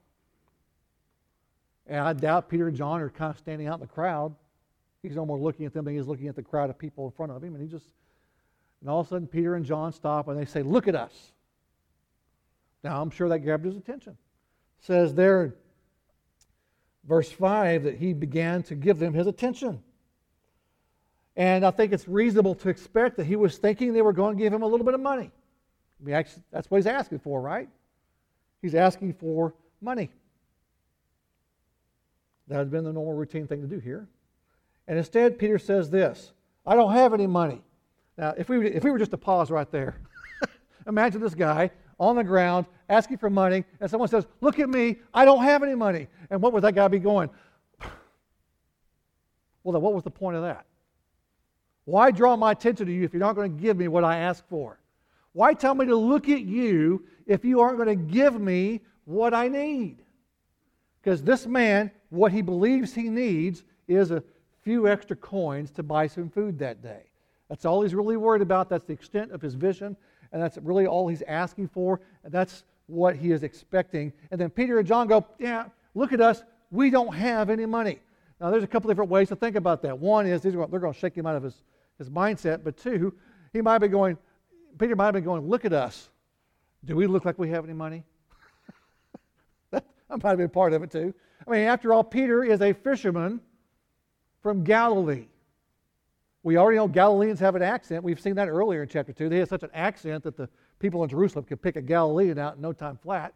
And 1.86 1.98
I 1.98 2.12
doubt 2.12 2.48
Peter 2.48 2.68
and 2.68 2.76
John 2.76 3.00
are 3.00 3.10
kind 3.10 3.30
of 3.30 3.38
standing 3.38 3.66
out 3.66 3.74
in 3.74 3.80
the 3.80 3.86
crowd. 3.86 4.34
He's 5.02 5.16
no 5.16 5.24
more 5.24 5.38
looking 5.38 5.66
at 5.66 5.72
them 5.72 5.84
than 5.84 5.94
he's 5.94 6.06
looking 6.06 6.28
at 6.28 6.36
the 6.36 6.42
crowd 6.42 6.70
of 6.70 6.78
people 6.78 7.06
in 7.06 7.12
front 7.12 7.32
of 7.32 7.42
him. 7.42 7.54
And 7.54 7.62
he 7.62 7.68
just, 7.68 7.86
and 8.80 8.90
all 8.90 9.00
of 9.00 9.06
a 9.06 9.10
sudden, 9.10 9.26
Peter 9.26 9.54
and 9.54 9.64
John 9.64 9.92
stop 9.92 10.28
and 10.28 10.38
they 10.38 10.44
say, 10.44 10.62
Look 10.62 10.88
at 10.88 10.94
us. 10.94 11.32
Now, 12.82 13.00
I'm 13.00 13.10
sure 13.10 13.28
that 13.28 13.40
grabbed 13.40 13.64
his 13.64 13.76
attention. 13.76 14.12
It 14.12 14.86
says 14.86 15.14
there, 15.14 15.54
verse 17.04 17.30
5, 17.30 17.84
that 17.84 17.96
he 17.96 18.12
began 18.12 18.62
to 18.64 18.74
give 18.74 18.98
them 18.98 19.12
his 19.12 19.26
attention. 19.26 19.82
And 21.36 21.64
I 21.64 21.70
think 21.70 21.92
it's 21.92 22.08
reasonable 22.08 22.54
to 22.56 22.68
expect 22.68 23.16
that 23.16 23.26
he 23.26 23.36
was 23.36 23.58
thinking 23.58 23.92
they 23.92 24.02
were 24.02 24.12
going 24.12 24.36
to 24.36 24.42
give 24.42 24.52
him 24.52 24.62
a 24.62 24.66
little 24.66 24.84
bit 24.84 24.94
of 24.94 25.00
money. 25.00 25.30
I 26.00 26.04
mean, 26.04 26.24
that's 26.50 26.70
what 26.70 26.78
he's 26.78 26.86
asking 26.86 27.18
for, 27.18 27.40
right? 27.40 27.68
He's 28.62 28.74
asking 28.74 29.14
for 29.14 29.54
money. 29.80 30.10
That 32.48 32.56
has 32.56 32.68
been 32.68 32.84
the 32.84 32.92
normal 32.92 33.14
routine 33.14 33.46
thing 33.46 33.60
to 33.60 33.66
do 33.66 33.78
here. 33.78 34.08
And 34.88 34.98
instead, 34.98 35.38
Peter 35.38 35.58
says 35.58 35.90
this 35.90 36.32
I 36.66 36.74
don't 36.74 36.92
have 36.92 37.14
any 37.14 37.26
money. 37.26 37.62
Now, 38.18 38.34
if 38.36 38.48
we, 38.48 38.66
if 38.66 38.84
we 38.84 38.90
were 38.90 38.98
just 38.98 39.12
to 39.12 39.16
pause 39.16 39.50
right 39.50 39.70
there, 39.70 39.96
imagine 40.86 41.20
this 41.20 41.34
guy 41.34 41.70
on 41.98 42.16
the 42.16 42.24
ground 42.24 42.66
asking 42.88 43.18
for 43.18 43.30
money, 43.30 43.64
and 43.80 43.90
someone 43.90 44.08
says, 44.08 44.26
Look 44.40 44.58
at 44.58 44.68
me, 44.68 44.96
I 45.14 45.24
don't 45.24 45.42
have 45.42 45.62
any 45.62 45.74
money. 45.74 46.08
And 46.28 46.42
what 46.42 46.52
would 46.52 46.64
that 46.64 46.74
guy 46.74 46.88
be 46.88 46.98
going? 46.98 47.30
Well, 49.62 49.74
then 49.74 49.82
what 49.82 49.92
was 49.92 50.04
the 50.04 50.10
point 50.10 50.38
of 50.38 50.42
that? 50.42 50.64
Why 51.84 52.10
draw 52.10 52.34
my 52.34 52.52
attention 52.52 52.86
to 52.86 52.92
you 52.92 53.04
if 53.04 53.12
you're 53.12 53.20
not 53.20 53.34
going 53.36 53.54
to 53.54 53.62
give 53.62 53.76
me 53.76 53.88
what 53.88 54.04
I 54.04 54.16
ask 54.16 54.42
for? 54.48 54.78
Why 55.32 55.54
tell 55.54 55.74
me 55.74 55.86
to 55.86 55.96
look 55.96 56.28
at 56.28 56.42
you 56.42 57.04
if 57.26 57.44
you 57.44 57.60
aren't 57.60 57.76
going 57.76 57.88
to 57.88 58.12
give 58.12 58.40
me 58.40 58.80
what 59.04 59.32
I 59.34 59.48
need? 59.48 59.98
Because 61.02 61.22
this 61.22 61.46
man, 61.46 61.90
what 62.10 62.32
he 62.32 62.42
believes 62.42 62.94
he 62.94 63.08
needs 63.08 63.64
is 63.88 64.10
a 64.10 64.22
few 64.62 64.88
extra 64.88 65.16
coins 65.16 65.70
to 65.72 65.82
buy 65.82 66.06
some 66.06 66.28
food 66.28 66.58
that 66.58 66.82
day. 66.82 67.04
That's 67.48 67.64
all 67.64 67.82
he's 67.82 67.94
really 67.94 68.16
worried 68.16 68.42
about. 68.42 68.68
That's 68.68 68.84
the 68.84 68.92
extent 68.92 69.32
of 69.32 69.40
his 69.40 69.54
vision, 69.54 69.96
and 70.32 70.42
that's 70.42 70.58
really 70.58 70.86
all 70.86 71.08
he's 71.08 71.22
asking 71.22 71.68
for, 71.68 72.00
and 72.22 72.32
that's 72.32 72.64
what 72.86 73.16
he 73.16 73.32
is 73.32 73.42
expecting. 73.42 74.12
And 74.30 74.40
then 74.40 74.50
Peter 74.50 74.78
and 74.78 74.86
John 74.86 75.06
go, 75.06 75.26
Yeah, 75.38 75.66
look 75.94 76.12
at 76.12 76.20
us. 76.20 76.42
We 76.70 76.90
don't 76.90 77.14
have 77.14 77.50
any 77.50 77.66
money. 77.66 77.98
Now, 78.40 78.50
there's 78.50 78.64
a 78.64 78.68
couple 78.68 78.88
different 78.88 79.10
ways 79.10 79.28
to 79.28 79.36
think 79.36 79.56
about 79.56 79.82
that. 79.82 79.98
One 79.98 80.26
is 80.26 80.42
they're 80.42 80.52
going 80.52 80.92
to 80.92 80.98
shake 80.98 81.14
him 81.14 81.26
out 81.26 81.36
of 81.36 81.42
his, 81.42 81.62
his 81.98 82.08
mindset, 82.08 82.62
but 82.64 82.76
two, 82.76 83.12
he 83.52 83.60
might 83.60 83.78
be 83.78 83.88
going, 83.88 84.16
Peter 84.78 84.96
might 84.96 85.06
have 85.06 85.14
been 85.14 85.24
going, 85.24 85.48
Look 85.48 85.64
at 85.64 85.72
us. 85.72 86.08
Do 86.84 86.96
we 86.96 87.06
look 87.06 87.24
like 87.24 87.38
we 87.38 87.50
have 87.50 87.64
any 87.64 87.74
money? 87.74 88.04
that 89.70 89.84
might 90.08 90.24
have 90.24 90.38
been 90.38 90.48
part 90.48 90.72
of 90.72 90.82
it 90.82 90.90
too. 90.90 91.14
I 91.46 91.50
mean, 91.50 91.60
after 91.66 91.92
all, 91.92 92.04
Peter 92.04 92.42
is 92.44 92.60
a 92.62 92.72
fisherman 92.72 93.40
from 94.42 94.64
Galilee. 94.64 95.26
We 96.42 96.56
already 96.56 96.78
know 96.78 96.88
Galileans 96.88 97.38
have 97.40 97.54
an 97.54 97.62
accent. 97.62 98.02
We've 98.02 98.20
seen 98.20 98.34
that 98.36 98.48
earlier 98.48 98.82
in 98.82 98.88
chapter 98.88 99.12
2. 99.12 99.28
They 99.28 99.38
have 99.38 99.48
such 99.48 99.62
an 99.62 99.70
accent 99.74 100.24
that 100.24 100.36
the 100.36 100.48
people 100.78 101.02
in 101.04 101.10
Jerusalem 101.10 101.44
could 101.44 101.60
pick 101.60 101.76
a 101.76 101.82
Galilean 101.82 102.38
out 102.38 102.56
in 102.56 102.62
no 102.62 102.72
time 102.72 102.98
flat. 103.02 103.34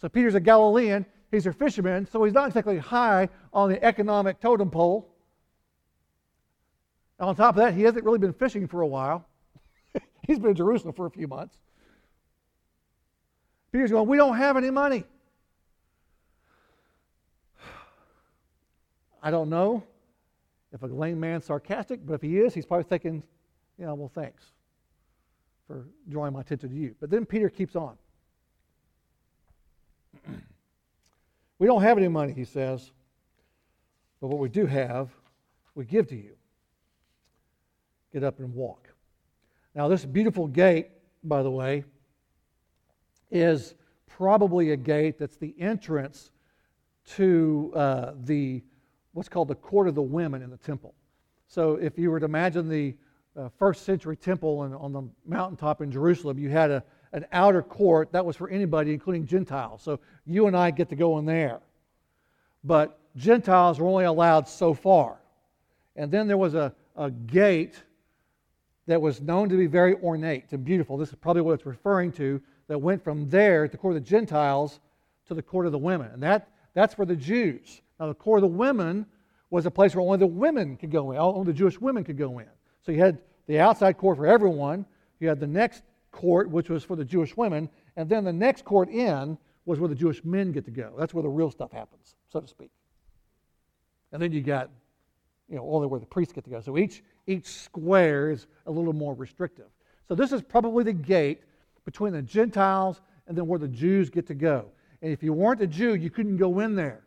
So 0.00 0.08
Peter's 0.08 0.34
a 0.34 0.40
Galilean. 0.40 1.04
He's 1.30 1.46
a 1.46 1.52
fisherman, 1.52 2.06
so 2.06 2.24
he's 2.24 2.32
not 2.32 2.48
exactly 2.48 2.78
high 2.78 3.28
on 3.52 3.68
the 3.68 3.82
economic 3.84 4.40
totem 4.40 4.70
pole. 4.70 5.14
And 7.18 7.28
on 7.28 7.36
top 7.36 7.56
of 7.56 7.62
that, 7.62 7.74
he 7.74 7.82
hasn't 7.82 8.04
really 8.04 8.18
been 8.18 8.32
fishing 8.32 8.66
for 8.66 8.80
a 8.80 8.86
while. 8.86 9.26
He's 10.28 10.38
been 10.38 10.50
in 10.50 10.56
Jerusalem 10.56 10.94
for 10.94 11.06
a 11.06 11.10
few 11.10 11.26
months. 11.26 11.56
Peter's 13.72 13.90
going, 13.90 14.06
We 14.06 14.18
don't 14.18 14.36
have 14.36 14.56
any 14.56 14.70
money. 14.70 15.02
I 19.20 19.32
don't 19.32 19.48
know 19.48 19.82
if 20.72 20.82
a 20.82 20.86
lame 20.86 21.18
man's 21.18 21.46
sarcastic, 21.46 22.06
but 22.06 22.12
if 22.14 22.22
he 22.22 22.38
is, 22.38 22.54
he's 22.54 22.66
probably 22.66 22.84
thinking, 22.84 23.22
know, 23.78 23.94
well, 23.94 24.12
thanks 24.14 24.44
for 25.66 25.86
drawing 26.08 26.34
my 26.34 26.42
attention 26.42 26.68
to 26.68 26.74
you. 26.74 26.94
But 27.00 27.10
then 27.10 27.24
Peter 27.26 27.48
keeps 27.48 27.74
on. 27.74 27.96
we 31.58 31.66
don't 31.66 31.82
have 31.82 31.98
any 31.98 32.08
money, 32.08 32.32
he 32.32 32.44
says, 32.44 32.92
but 34.20 34.28
what 34.28 34.38
we 34.38 34.48
do 34.48 34.66
have, 34.66 35.08
we 35.74 35.84
give 35.84 36.06
to 36.08 36.16
you. 36.16 36.36
Get 38.12 38.24
up 38.24 38.38
and 38.38 38.54
walk. 38.54 38.87
Now, 39.74 39.88
this 39.88 40.04
beautiful 40.04 40.46
gate, 40.46 40.88
by 41.22 41.42
the 41.42 41.50
way, 41.50 41.84
is 43.30 43.74
probably 44.06 44.72
a 44.72 44.76
gate 44.76 45.18
that's 45.18 45.36
the 45.36 45.54
entrance 45.58 46.30
to 47.16 47.72
uh, 47.74 48.12
the 48.24 48.62
what's 49.12 49.28
called 49.28 49.48
the 49.48 49.54
court 49.54 49.88
of 49.88 49.94
the 49.94 50.02
women 50.02 50.42
in 50.42 50.50
the 50.50 50.56
temple. 50.56 50.94
So, 51.46 51.76
if 51.76 51.98
you 51.98 52.10
were 52.10 52.20
to 52.20 52.26
imagine 52.26 52.68
the 52.68 52.94
uh, 53.36 53.48
first 53.58 53.84
century 53.84 54.16
temple 54.16 54.64
in, 54.64 54.74
on 54.74 54.92
the 54.92 55.02
mountaintop 55.26 55.80
in 55.80 55.90
Jerusalem, 55.90 56.38
you 56.38 56.50
had 56.50 56.70
a, 56.70 56.84
an 57.12 57.26
outer 57.32 57.62
court 57.62 58.12
that 58.12 58.24
was 58.24 58.36
for 58.36 58.48
anybody, 58.50 58.92
including 58.92 59.26
Gentiles. 59.26 59.82
So, 59.82 60.00
you 60.26 60.46
and 60.46 60.56
I 60.56 60.70
get 60.70 60.88
to 60.90 60.96
go 60.96 61.18
in 61.18 61.24
there. 61.24 61.60
But 62.64 62.98
Gentiles 63.16 63.78
were 63.78 63.88
only 63.88 64.04
allowed 64.04 64.48
so 64.48 64.74
far. 64.74 65.20
And 65.96 66.10
then 66.10 66.28
there 66.28 66.36
was 66.36 66.54
a, 66.54 66.72
a 66.96 67.10
gate 67.10 67.82
that 68.88 69.00
was 69.00 69.20
known 69.20 69.50
to 69.50 69.56
be 69.56 69.66
very 69.66 69.94
ornate 70.02 70.50
and 70.50 70.64
beautiful. 70.64 70.96
This 70.96 71.10
is 71.10 71.14
probably 71.14 71.42
what 71.42 71.52
it's 71.52 71.66
referring 71.66 72.10
to, 72.12 72.40
that 72.68 72.78
went 72.78 73.04
from 73.04 73.28
there, 73.28 73.68
the 73.68 73.76
court 73.76 73.94
of 73.94 74.02
the 74.02 74.08
Gentiles, 74.08 74.80
to 75.26 75.34
the 75.34 75.42
court 75.42 75.66
of 75.66 75.72
the 75.72 75.78
women. 75.78 76.10
And 76.12 76.22
that, 76.22 76.48
that's 76.74 76.94
for 76.94 77.04
the 77.04 77.14
Jews. 77.14 77.82
Now, 78.00 78.08
the 78.08 78.14
court 78.14 78.42
of 78.42 78.50
the 78.50 78.56
women 78.56 79.06
was 79.50 79.66
a 79.66 79.70
place 79.70 79.94
where 79.94 80.02
only 80.02 80.18
the 80.18 80.26
women 80.26 80.76
could 80.76 80.90
go 80.90 81.12
in, 81.12 81.18
only 81.18 81.52
the 81.52 81.58
Jewish 81.58 81.78
women 81.80 82.02
could 82.02 82.16
go 82.16 82.38
in. 82.38 82.48
So 82.82 82.92
you 82.92 83.00
had 83.00 83.18
the 83.46 83.60
outside 83.60 83.98
court 83.98 84.16
for 84.16 84.26
everyone, 84.26 84.86
you 85.20 85.28
had 85.28 85.38
the 85.38 85.46
next 85.46 85.82
court, 86.10 86.50
which 86.50 86.70
was 86.70 86.82
for 86.82 86.96
the 86.96 87.04
Jewish 87.04 87.36
women, 87.36 87.68
and 87.96 88.08
then 88.08 88.24
the 88.24 88.32
next 88.32 88.64
court 88.64 88.88
in 88.88 89.36
was 89.66 89.78
where 89.78 89.88
the 89.88 89.94
Jewish 89.94 90.24
men 90.24 90.50
get 90.50 90.64
to 90.64 90.70
go. 90.70 90.94
That's 90.98 91.12
where 91.12 91.22
the 91.22 91.28
real 91.28 91.50
stuff 91.50 91.72
happens, 91.72 92.14
so 92.28 92.40
to 92.40 92.46
speak. 92.46 92.70
And 94.12 94.22
then 94.22 94.32
you 94.32 94.40
got, 94.40 94.70
you 95.48 95.56
know, 95.56 95.68
only 95.70 95.86
where 95.86 96.00
the 96.00 96.06
priests 96.06 96.32
get 96.32 96.44
to 96.44 96.50
go. 96.50 96.60
So 96.60 96.76
each, 96.76 97.02
each 97.26 97.46
square 97.46 98.30
is 98.30 98.46
a 98.66 98.70
little 98.70 98.92
more 98.92 99.14
restrictive. 99.14 99.66
So 100.06 100.14
this 100.14 100.32
is 100.32 100.42
probably 100.42 100.84
the 100.84 100.92
gate 100.92 101.42
between 101.84 102.12
the 102.12 102.22
Gentiles 102.22 103.00
and 103.26 103.36
then 103.36 103.46
where 103.46 103.58
the 103.58 103.68
Jews 103.68 104.10
get 104.10 104.26
to 104.28 104.34
go. 104.34 104.66
And 105.02 105.12
if 105.12 105.22
you 105.22 105.32
weren't 105.32 105.60
a 105.60 105.66
Jew, 105.66 105.94
you 105.94 106.10
couldn't 106.10 106.36
go 106.36 106.60
in 106.60 106.74
there. 106.74 107.02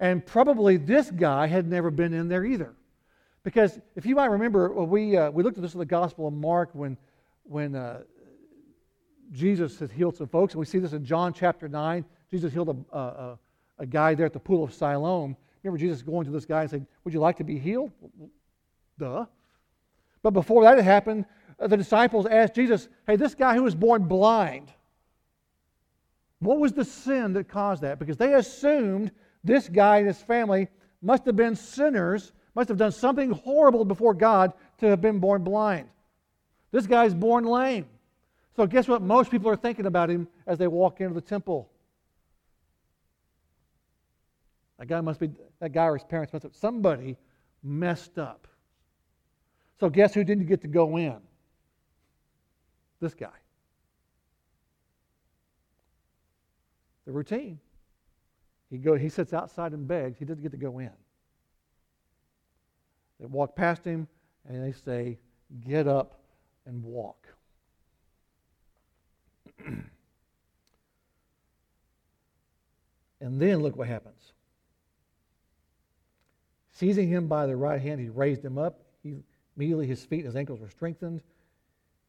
And 0.00 0.24
probably 0.24 0.76
this 0.76 1.10
guy 1.10 1.46
had 1.46 1.68
never 1.68 1.90
been 1.90 2.12
in 2.12 2.28
there 2.28 2.44
either. 2.44 2.74
Because 3.44 3.80
if 3.96 4.06
you 4.06 4.14
might 4.14 4.26
remember, 4.26 4.72
we, 4.72 5.16
uh, 5.16 5.30
we 5.30 5.42
looked 5.42 5.56
at 5.56 5.62
this 5.62 5.74
in 5.74 5.80
the 5.80 5.86
Gospel 5.86 6.28
of 6.28 6.34
Mark 6.34 6.70
when, 6.72 6.96
when 7.44 7.74
uh, 7.74 8.02
Jesus 9.32 9.78
has 9.80 9.90
healed 9.90 10.16
some 10.16 10.28
folks, 10.28 10.54
and 10.54 10.60
we 10.60 10.66
see 10.66 10.78
this 10.78 10.92
in 10.92 11.04
John 11.04 11.32
chapter 11.32 11.68
9. 11.68 12.04
Jesus 12.30 12.52
healed 12.52 12.86
a, 12.92 12.96
a, 12.96 13.38
a 13.78 13.86
guy 13.86 14.14
there 14.14 14.26
at 14.26 14.32
the 14.32 14.40
pool 14.40 14.62
of 14.62 14.72
Siloam. 14.72 15.36
Remember 15.62 15.78
Jesus 15.78 16.02
going 16.02 16.24
to 16.24 16.30
this 16.30 16.44
guy 16.44 16.62
and 16.62 16.70
saying, 16.70 16.86
Would 17.04 17.14
you 17.14 17.20
like 17.20 17.36
to 17.38 17.44
be 17.44 17.58
healed? 17.58 17.92
Duh. 18.98 19.26
But 20.22 20.30
before 20.32 20.62
that 20.64 20.76
had 20.76 20.84
happened, 20.84 21.24
uh, 21.58 21.66
the 21.66 21.76
disciples 21.76 22.26
asked 22.26 22.54
Jesus, 22.54 22.88
Hey, 23.06 23.16
this 23.16 23.34
guy 23.34 23.54
who 23.54 23.62
was 23.62 23.74
born 23.74 24.04
blind, 24.04 24.72
what 26.40 26.58
was 26.58 26.72
the 26.72 26.84
sin 26.84 27.32
that 27.34 27.48
caused 27.48 27.82
that? 27.82 27.98
Because 27.98 28.16
they 28.16 28.34
assumed 28.34 29.12
this 29.44 29.68
guy 29.68 29.98
and 29.98 30.06
his 30.06 30.20
family 30.20 30.68
must 31.00 31.24
have 31.26 31.36
been 31.36 31.54
sinners 31.54 32.32
must 32.54 32.68
have 32.68 32.78
done 32.78 32.92
something 32.92 33.30
horrible 33.30 33.84
before 33.84 34.14
God 34.14 34.52
to 34.78 34.86
have 34.86 35.00
been 35.00 35.18
born 35.18 35.42
blind. 35.42 35.88
This 36.70 36.86
guy's 36.86 37.14
born 37.14 37.44
lame. 37.44 37.86
So, 38.56 38.66
guess 38.66 38.88
what? 38.88 39.00
Most 39.00 39.30
people 39.30 39.50
are 39.50 39.56
thinking 39.56 39.86
about 39.86 40.10
him 40.10 40.28
as 40.46 40.58
they 40.58 40.66
walk 40.66 41.00
into 41.00 41.14
the 41.14 41.20
temple. 41.20 41.70
That 44.82 44.88
guy 44.88 45.00
must 45.00 45.20
be, 45.20 45.30
that 45.60 45.70
guy 45.72 45.84
or 45.84 45.96
his 45.96 46.02
parents 46.02 46.32
must 46.32 46.42
have, 46.42 46.56
somebody 46.56 47.16
messed 47.62 48.18
up. 48.18 48.48
So, 49.78 49.88
guess 49.88 50.12
who 50.12 50.24
didn't 50.24 50.46
get 50.46 50.60
to 50.62 50.66
go 50.66 50.96
in? 50.96 51.18
This 53.00 53.14
guy. 53.14 53.28
The 57.06 57.12
routine. 57.12 57.60
He, 58.72 58.78
go, 58.78 58.96
he 58.96 59.08
sits 59.08 59.32
outside 59.32 59.70
and 59.70 59.86
begs. 59.86 60.18
He 60.18 60.24
doesn't 60.24 60.42
get 60.42 60.50
to 60.50 60.58
go 60.58 60.80
in. 60.80 60.90
They 63.20 63.26
walk 63.26 63.54
past 63.54 63.84
him 63.84 64.08
and 64.48 64.64
they 64.64 64.72
say, 64.72 65.20
Get 65.64 65.86
up 65.86 66.18
and 66.66 66.82
walk. 66.82 67.28
and 69.64 69.88
then 73.20 73.60
look 73.60 73.76
what 73.76 73.86
happens. 73.86 74.31
Seizing 76.82 77.06
him 77.06 77.28
by 77.28 77.46
the 77.46 77.54
right 77.54 77.80
hand, 77.80 78.00
he 78.00 78.08
raised 78.08 78.44
him 78.44 78.58
up. 78.58 78.80
He, 79.04 79.14
immediately 79.56 79.86
his 79.86 80.04
feet 80.04 80.24
and 80.24 80.26
his 80.26 80.34
ankles 80.34 80.58
were 80.58 80.68
strengthened. 80.68 81.22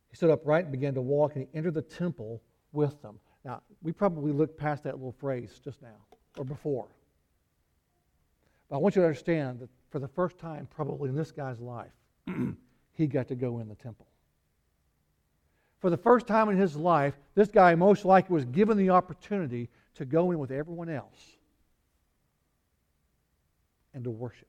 He 0.10 0.16
stood 0.16 0.32
upright 0.32 0.64
and 0.64 0.72
began 0.72 0.96
to 0.96 1.02
walk, 1.02 1.36
and 1.36 1.46
he 1.46 1.56
entered 1.56 1.76
the 1.76 1.84
temple 1.84 2.42
with 2.72 3.00
them. 3.04 3.20
Now, 3.46 3.62
we 3.84 3.92
probably 3.92 4.32
looked 4.32 4.58
past 4.58 4.84
that 4.86 4.96
little 4.96 5.12
phrase 5.12 5.62
just 5.64 5.80
now 5.84 6.08
or 6.40 6.44
before. 6.44 6.88
But 8.68 8.78
I 8.78 8.80
want 8.80 8.96
you 8.96 9.04
to 9.04 9.08
understand 9.08 9.60
that 9.60 9.70
for 9.92 10.00
the 10.00 10.08
first 10.08 10.40
time, 10.40 10.68
probably 10.76 11.10
in 11.10 11.16
this 11.16 11.32
guy's 11.32 11.60
life, 11.60 11.94
he 12.96 13.06
got 13.06 13.28
to 13.28 13.36
go 13.36 13.60
in 13.60 13.70
the 13.70 13.76
temple. 13.76 14.08
For 15.82 15.92
the 15.92 15.98
first 15.98 16.26
time 16.26 16.50
in 16.50 16.58
his 16.58 16.76
life, 16.76 17.14
this 17.36 17.50
guy 17.50 17.76
most 17.76 18.06
likely 18.06 18.34
was 18.34 18.46
given 18.46 18.78
the 18.78 18.90
opportunity 18.90 19.70
to 19.94 20.06
go 20.06 20.32
in 20.32 20.40
with 20.40 20.50
everyone 20.50 20.90
else 20.90 21.38
and 23.94 24.04
to 24.04 24.10
worship. 24.10 24.48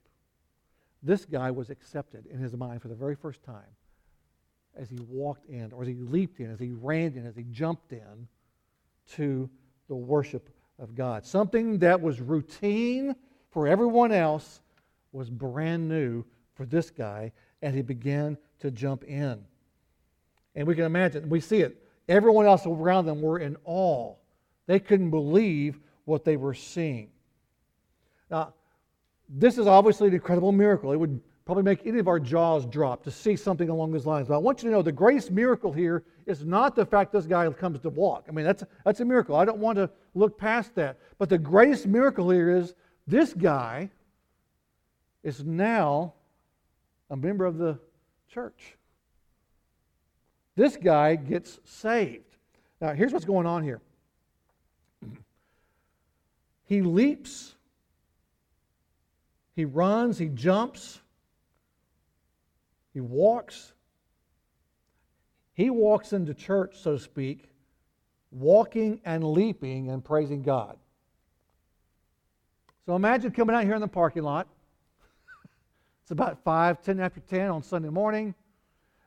This 1.05 1.23
guy 1.23 1.51
was 1.51 1.69
accepted 1.69 2.25
in 2.25 2.39
his 2.39 2.57
mind 2.57 2.81
for 2.81 2.87
the 2.87 2.95
very 2.95 3.15
first 3.15 3.43
time 3.43 3.61
as 4.75 4.89
he 4.89 4.97
walked 5.07 5.45
in, 5.47 5.71
or 5.71 5.83
as 5.83 5.87
he 5.87 5.93
leaped 5.93 6.39
in, 6.39 6.51
as 6.51 6.59
he 6.59 6.71
ran 6.71 7.13
in, 7.13 7.25
as 7.27 7.35
he 7.35 7.43
jumped 7.51 7.93
in 7.93 8.27
to 9.11 9.47
the 9.87 9.95
worship 9.95 10.49
of 10.79 10.95
God. 10.95 11.23
Something 11.23 11.77
that 11.79 12.01
was 12.01 12.19
routine 12.19 13.15
for 13.51 13.67
everyone 13.67 14.11
else 14.11 14.61
was 15.11 15.29
brand 15.29 15.87
new 15.87 16.25
for 16.55 16.65
this 16.65 16.89
guy, 16.89 17.31
and 17.61 17.75
he 17.75 17.83
began 17.83 18.35
to 18.59 18.71
jump 18.71 19.03
in. 19.03 19.45
And 20.55 20.67
we 20.67 20.73
can 20.73 20.85
imagine, 20.85 21.29
we 21.29 21.39
see 21.39 21.61
it. 21.61 21.81
Everyone 22.09 22.47
else 22.47 22.65
around 22.65 23.05
them 23.05 23.21
were 23.21 23.39
in 23.39 23.57
awe. 23.63 24.15
They 24.65 24.79
couldn't 24.79 25.11
believe 25.11 25.79
what 26.05 26.25
they 26.25 26.35
were 26.35 26.53
seeing. 26.53 27.11
Now, 28.29 28.53
this 29.29 29.57
is 29.57 29.67
obviously 29.67 30.07
an 30.07 30.13
incredible 30.13 30.51
miracle. 30.51 30.91
It 30.91 30.97
would 30.97 31.19
probably 31.45 31.63
make 31.63 31.85
any 31.85 31.99
of 31.99 32.07
our 32.07 32.19
jaws 32.19 32.65
drop 32.65 33.03
to 33.03 33.11
see 33.11 33.35
something 33.35 33.69
along 33.69 33.91
those 33.91 34.05
lines. 34.05 34.27
But 34.27 34.35
I 34.35 34.37
want 34.39 34.63
you 34.63 34.69
to 34.69 34.75
know 34.75 34.81
the 34.81 34.91
greatest 34.91 35.31
miracle 35.31 35.71
here 35.71 36.03
is 36.25 36.43
not 36.43 36.75
the 36.75 36.85
fact 36.85 37.13
this 37.13 37.25
guy 37.25 37.49
comes 37.51 37.79
to 37.81 37.89
walk. 37.89 38.25
I 38.27 38.31
mean, 38.31 38.45
that's, 38.45 38.63
that's 38.83 38.99
a 38.99 39.05
miracle. 39.05 39.35
I 39.35 39.45
don't 39.45 39.59
want 39.59 39.77
to 39.77 39.89
look 40.15 40.37
past 40.37 40.73
that. 40.75 40.97
But 41.19 41.29
the 41.29 41.37
greatest 41.37 41.85
miracle 41.85 42.29
here 42.31 42.49
is 42.49 42.73
this 43.05 43.33
guy 43.33 43.91
is 45.23 45.43
now 45.43 46.13
a 47.09 47.15
member 47.15 47.45
of 47.45 47.57
the 47.57 47.79
church. 48.27 48.75
This 50.55 50.77
guy 50.77 51.15
gets 51.15 51.59
saved. 51.63 52.37
Now, 52.81 52.93
here's 52.93 53.13
what's 53.13 53.25
going 53.25 53.45
on 53.45 53.63
here 53.63 53.81
he 56.65 56.81
leaps, 56.81 57.54
he 59.55 59.65
runs, 59.65 60.17
he 60.17 60.27
jumps, 60.27 60.99
he 62.93 63.01
walks. 63.01 63.73
He 65.53 65.69
walks 65.69 66.11
into 66.11 66.33
church, 66.33 66.75
so 66.81 66.93
to 66.93 66.99
speak, 66.99 67.49
walking 68.31 68.99
and 69.05 69.23
leaping 69.23 69.89
and 69.89 70.03
praising 70.03 70.41
God. 70.41 70.77
So 72.85 72.95
imagine 72.95 73.31
coming 73.31 73.55
out 73.55 73.63
here 73.63 73.75
in 73.75 73.81
the 73.81 73.87
parking 73.87 74.23
lot 74.23 74.47
it's 76.01 76.11
about 76.11 76.43
5, 76.43 76.81
10 76.81 76.99
after 76.99 77.21
10 77.21 77.49
on 77.49 77.63
Sunday 77.63 77.89
morning. 77.89 78.35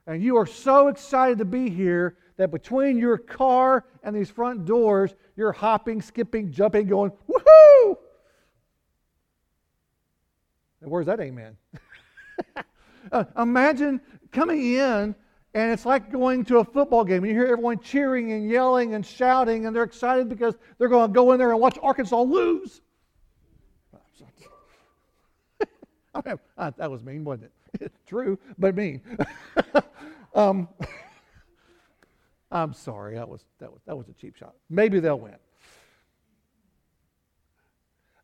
And 0.07 0.23
you 0.23 0.37
are 0.37 0.47
so 0.47 0.87
excited 0.87 1.37
to 1.37 1.45
be 1.45 1.69
here 1.69 2.17
that 2.37 2.51
between 2.51 2.97
your 2.97 3.17
car 3.17 3.85
and 4.01 4.15
these 4.15 4.31
front 4.31 4.65
doors, 4.65 5.13
you're 5.35 5.51
hopping, 5.51 6.01
skipping, 6.01 6.51
jumping, 6.51 6.87
going, 6.87 7.11
woohoo! 7.29 7.38
Where's 10.81 11.05
that 11.07 11.19
amen? 11.19 11.57
uh, 13.11 13.23
imagine 13.37 14.01
coming 14.31 14.73
in 14.73 15.15
and 15.53 15.71
it's 15.71 15.85
like 15.85 16.11
going 16.11 16.45
to 16.45 16.59
a 16.59 16.63
football 16.63 17.03
game 17.03 17.25
you 17.25 17.33
hear 17.33 17.47
everyone 17.47 17.79
cheering 17.79 18.31
and 18.31 18.49
yelling 18.49 18.93
and 18.93 19.05
shouting 19.05 19.65
and 19.65 19.75
they're 19.75 19.83
excited 19.83 20.29
because 20.29 20.55
they're 20.77 20.89
going 20.89 21.09
to 21.09 21.13
go 21.13 21.31
in 21.31 21.39
there 21.39 21.51
and 21.51 21.59
watch 21.59 21.77
Arkansas 21.81 22.21
lose. 22.21 22.81
Uh, 26.57 26.71
that 26.75 26.91
was 26.91 27.01
mean, 27.01 27.23
wasn't 27.23 27.49
it? 27.79 27.93
True, 28.07 28.37
but 28.57 28.75
mean. 28.75 28.99
um, 30.35 30.67
I'm 32.51 32.73
sorry. 32.73 33.15
That 33.15 33.29
was, 33.29 33.45
that, 33.59 33.71
was, 33.71 33.79
that 33.85 33.95
was 33.95 34.09
a 34.09 34.13
cheap 34.13 34.35
shot. 34.35 34.55
Maybe 34.69 34.99
they'll 34.99 35.19
win. 35.19 35.35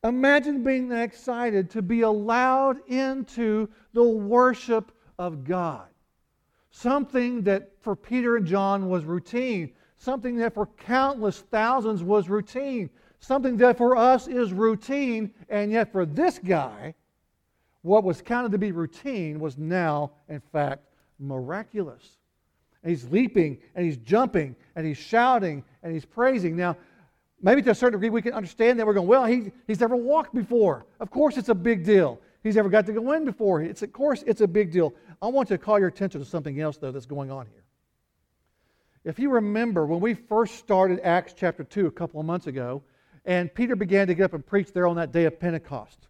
Imagine 0.06 0.64
being 0.64 0.92
excited 0.92 1.72
to 1.72 1.82
be 1.82 2.02
allowed 2.02 2.78
into 2.88 3.68
the 3.94 4.04
worship 4.04 4.92
of 5.18 5.44
God. 5.44 5.88
Something 6.70 7.42
that 7.44 7.72
for 7.82 7.96
Peter 7.96 8.36
and 8.36 8.46
John 8.46 8.88
was 8.88 9.04
routine. 9.04 9.72
Something 9.98 10.38
that 10.38 10.54
for 10.54 10.68
countless 10.78 11.40
thousands 11.40 12.04
was 12.04 12.30
routine. 12.30 12.92
Something 13.20 13.58
that 13.58 13.78
for 13.78 13.98
us 13.98 14.28
is 14.28 14.54
routine. 14.54 15.34
And 15.50 15.72
yet 15.72 15.92
for 15.92 16.06
this 16.06 16.38
guy, 16.38 16.94
what 17.82 18.04
was 18.04 18.22
counted 18.22 18.52
to 18.52 18.60
be 18.60 18.72
routine 18.72 19.40
was 19.40 19.58
now, 19.58 20.12
in 20.30 20.40
fact, 20.52 20.84
miraculous. 21.18 22.18
And 22.84 22.92
he's 22.92 23.10
leaping 23.10 23.58
and 23.74 23.84
he's 23.84 23.98
jumping 23.98 24.56
and 24.76 24.86
he's 24.86 25.00
shouting 25.00 25.64
and 25.82 25.92
he's 25.92 26.06
praising. 26.06 26.56
Now, 26.56 26.78
maybe 27.46 27.62
to 27.62 27.70
a 27.70 27.76
certain 27.76 28.00
degree 28.00 28.10
we 28.10 28.24
can 28.24 28.34
understand 28.34 28.80
that 28.80 28.88
we're 28.88 28.96
going, 28.96 29.08
well, 29.08 29.24
he, 29.24 29.52
he's 29.68 29.80
never 29.80 29.96
walked 29.96 30.34
before. 30.34 30.86
Of 31.00 31.12
course, 31.12 31.38
it's 31.38 31.50
a 31.50 31.56
big 31.56 31.86
deal. 31.86 32.20
He's 32.44 32.56
never 32.56 32.70
got 32.70 32.88
to 32.88 32.94
go 32.94 33.12
in 33.14 33.24
before. 33.24 33.62
It's, 33.62 33.84
of 33.84 33.94
course, 33.94 34.24
it's 34.26 34.42
a 34.42 34.48
big 34.48 34.72
deal. 34.72 34.94
I 35.22 35.28
want 35.28 35.48
to 35.50 35.58
call 35.60 35.78
your 35.78 35.88
attention 35.88 36.20
to 36.22 36.26
something 36.26 36.60
else, 36.60 36.78
though, 36.78 36.92
that's 36.92 37.06
going 37.06 37.32
on 37.32 37.46
here. 37.46 37.64
If 39.04 39.20
you 39.20 39.30
remember, 39.30 39.86
when 39.86 40.00
we 40.00 40.16
first 40.16 40.56
started 40.56 41.00
Acts 41.04 41.36
chapter 41.38 41.64
2 41.64 41.86
a 41.86 41.92
couple 41.92 42.20
of 42.20 42.26
months 42.26 42.48
ago, 42.48 42.82
and 43.26 43.54
Peter 43.54 43.76
began 43.76 44.08
to 44.08 44.16
get 44.16 44.26
up 44.26 44.34
and 44.34 44.46
preach 44.46 44.74
there 44.74 44.88
on 44.88 44.96
that 44.96 45.12
day 45.12 45.26
of 45.26 45.40
Pentecost. 45.40 46.08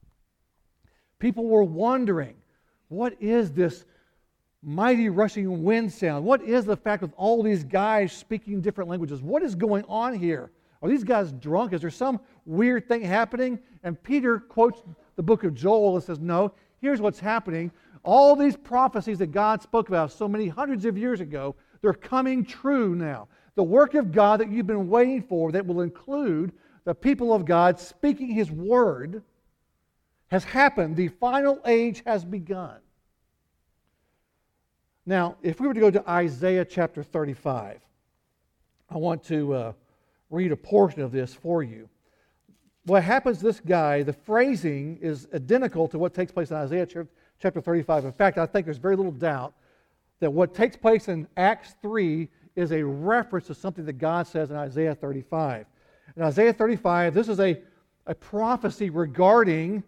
People 1.20 1.48
were 1.48 1.64
wondering 1.64 2.36
what 2.88 3.22
is 3.22 3.52
this 3.52 3.84
mighty 4.64 5.10
rushing 5.10 5.64
wind 5.64 5.92
sound? 5.92 6.24
What 6.24 6.42
is 6.42 6.64
the 6.64 6.78
fact 6.78 7.02
with 7.02 7.12
all 7.18 7.44
these 7.44 7.64
guys 7.66 8.14
speaking 8.14 8.62
different 8.62 8.90
languages? 8.90 9.22
What 9.22 9.44
is 9.44 9.56
going 9.56 9.84
on 9.90 10.14
here? 10.18 10.52
Are 10.86 10.90
these 10.90 11.04
guys 11.04 11.32
drunk? 11.32 11.74
Is 11.74 11.82
there 11.82 11.90
some 11.90 12.20
weird 12.46 12.88
thing 12.88 13.02
happening? 13.02 13.58
And 13.82 14.02
Peter 14.04 14.40
quotes 14.40 14.84
the 15.16 15.24
book 15.24 15.44
of 15.44 15.56
Joel 15.56 15.96
and 15.96 16.04
says, 16.04 16.20
No, 16.20 16.54
here's 16.80 17.02
what's 17.02 17.20
happening. 17.20 17.72
All 18.04 18.36
these 18.36 18.56
prophecies 18.56 19.18
that 19.18 19.32
God 19.32 19.64
spoke 19.64 19.90
about 19.90 20.12
so 20.12 20.28
many 20.28 20.48
hundreds 20.48 20.86
of 20.86 20.96
years 20.96 21.22
ago, 21.22 21.56
they're 21.82 21.92
coming 21.92 22.46
true 22.46 22.94
now. 22.94 23.30
The 23.56 23.64
work 23.64 23.96
of 23.96 24.12
God 24.12 24.40
that 24.42 24.52
you've 24.52 24.68
been 24.68 24.88
waiting 24.88 25.24
for, 25.24 25.52
that 25.54 25.66
will 25.66 25.82
include 25.82 26.52
the 26.84 26.94
people 26.94 27.34
of 27.34 27.46
God 27.46 27.80
speaking 27.80 28.28
His 28.28 28.52
word, 28.52 29.24
has 30.28 30.44
happened. 30.44 30.98
The 30.98 31.08
final 31.08 31.60
age 31.66 32.04
has 32.06 32.24
begun. 32.24 32.78
Now, 35.08 35.38
if 35.42 35.60
we 35.60 35.68
were 35.68 35.74
to 35.74 35.80
go 35.80 35.90
to 35.90 36.08
Isaiah 36.08 36.64
chapter 36.64 37.02
35, 37.02 37.80
I 38.88 38.98
want 38.98 39.24
to 39.24 39.54
uh, 39.56 39.74
read 40.36 40.52
a 40.52 40.58
portion 40.58 41.02
of 41.02 41.12
this 41.12 41.34
for 41.34 41.64
you. 41.64 41.90
What 42.86 43.04
happens 43.04 43.40
this 43.40 43.60
guy, 43.60 44.04
the 44.04 44.14
phrasing 44.14 45.00
is 45.02 45.28
identical 45.34 45.88
to 45.88 45.98
what 45.98 46.14
takes 46.14 46.32
place 46.32 46.52
in 46.52 46.58
Isaiah 46.58 46.88
chapter 47.40 47.62
35. 47.62 48.06
In 48.06 48.12
fact, 48.12 48.38
I 48.38 48.46
think 48.46 48.66
there's 48.66 48.78
very 48.78 48.96
little 48.96 49.12
doubt 49.12 49.56
that 50.20 50.32
what 50.32 50.54
takes 50.54 50.76
place 50.76 51.08
in 51.08 51.28
Acts 51.36 51.76
3 51.82 52.30
is 52.56 52.72
a 52.72 52.84
reference 52.84 53.48
to 53.48 53.56
something 53.56 53.86
that 53.86 53.94
God 53.94 54.28
says 54.28 54.52
in 54.52 54.56
Isaiah 54.56 54.94
35. 54.94 55.66
In 56.16 56.22
Isaiah 56.22 56.54
35, 56.54 57.14
this 57.14 57.28
is 57.28 57.40
a, 57.40 57.62
a 58.06 58.16
prophecy 58.16 58.90
regarding 58.90 59.84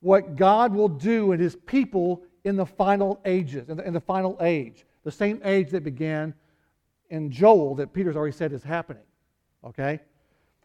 what 0.00 0.36
God 0.36 0.74
will 0.74 0.88
do 0.88 1.32
in 1.32 1.40
his 1.40 1.54
people 1.54 2.22
in 2.44 2.56
the 2.56 2.66
final 2.66 3.20
ages, 3.24 3.68
in 3.68 3.76
the, 3.76 3.86
in 3.86 3.92
the 3.92 4.00
final 4.00 4.36
age, 4.40 4.86
the 5.04 5.10
same 5.10 5.40
age 5.44 5.70
that 5.70 5.84
began 5.84 6.34
in 7.10 7.30
Joel 7.30 7.74
that 7.76 7.92
Peter's 7.92 8.16
already 8.16 8.36
said 8.36 8.52
is 8.52 8.62
happening. 8.62 9.02
Okay? 9.64 10.00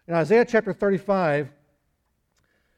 In 0.07 0.13
Isaiah 0.13 0.45
chapter 0.45 0.73
35 0.73 1.51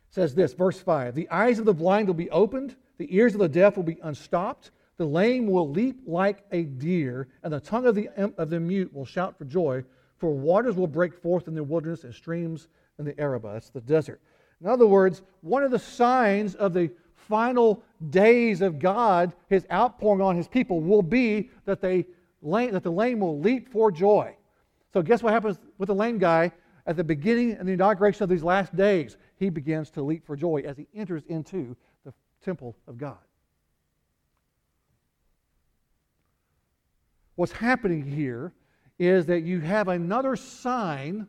says 0.09 0.35
this, 0.35 0.53
verse 0.53 0.79
5 0.79 1.15
The 1.15 1.29
eyes 1.29 1.59
of 1.59 1.65
the 1.65 1.73
blind 1.73 2.07
will 2.07 2.13
be 2.13 2.29
opened, 2.29 2.75
the 2.97 3.13
ears 3.15 3.33
of 3.33 3.39
the 3.39 3.49
deaf 3.49 3.75
will 3.75 3.83
be 3.83 3.97
unstopped, 4.03 4.71
the 4.97 5.05
lame 5.05 5.47
will 5.47 5.69
leap 5.69 6.01
like 6.05 6.43
a 6.51 6.63
deer, 6.63 7.27
and 7.43 7.51
the 7.51 7.59
tongue 7.59 7.85
of 7.85 7.95
the, 7.95 8.09
of 8.37 8.49
the 8.49 8.59
mute 8.59 8.93
will 8.93 9.05
shout 9.05 9.37
for 9.37 9.45
joy, 9.45 9.83
for 10.17 10.31
waters 10.31 10.75
will 10.75 10.87
break 10.87 11.13
forth 11.13 11.47
in 11.47 11.55
the 11.55 11.63
wilderness 11.63 12.05
and 12.05 12.13
streams 12.13 12.69
in 12.97 13.05
the 13.05 13.19
Arabah. 13.19 13.53
That's 13.53 13.69
the 13.69 13.81
desert. 13.81 14.21
In 14.61 14.67
other 14.67 14.87
words, 14.87 15.21
one 15.41 15.63
of 15.63 15.71
the 15.71 15.79
signs 15.79 16.55
of 16.55 16.73
the 16.73 16.91
final 17.15 17.83
days 18.09 18.61
of 18.61 18.79
God, 18.79 19.33
his 19.49 19.65
outpouring 19.71 20.21
on 20.21 20.37
his 20.37 20.47
people, 20.47 20.79
will 20.79 21.01
be 21.01 21.49
that, 21.65 21.81
they, 21.81 22.05
that 22.41 22.83
the 22.83 22.91
lame 22.91 23.19
will 23.19 23.39
leap 23.39 23.69
for 23.69 23.91
joy. 23.91 24.35
So, 24.95 25.01
guess 25.01 25.21
what 25.21 25.33
happens 25.33 25.59
with 25.77 25.87
the 25.87 25.93
lame 25.93 26.19
guy 26.19 26.53
at 26.87 26.95
the 26.95 27.03
beginning 27.03 27.51
and 27.51 27.67
the 27.67 27.73
inauguration 27.73 28.23
of 28.23 28.29
these 28.29 28.43
last 28.43 28.73
days? 28.73 29.17
He 29.35 29.49
begins 29.49 29.89
to 29.89 30.01
leap 30.01 30.25
for 30.25 30.37
joy 30.37 30.63
as 30.65 30.77
he 30.77 30.87
enters 30.95 31.23
into 31.27 31.75
the 32.05 32.13
temple 32.41 32.77
of 32.87 32.97
God. 32.97 33.17
What's 37.35 37.51
happening 37.51 38.05
here 38.09 38.53
is 38.97 39.25
that 39.25 39.41
you 39.41 39.59
have 39.59 39.89
another 39.89 40.37
sign 40.37 41.27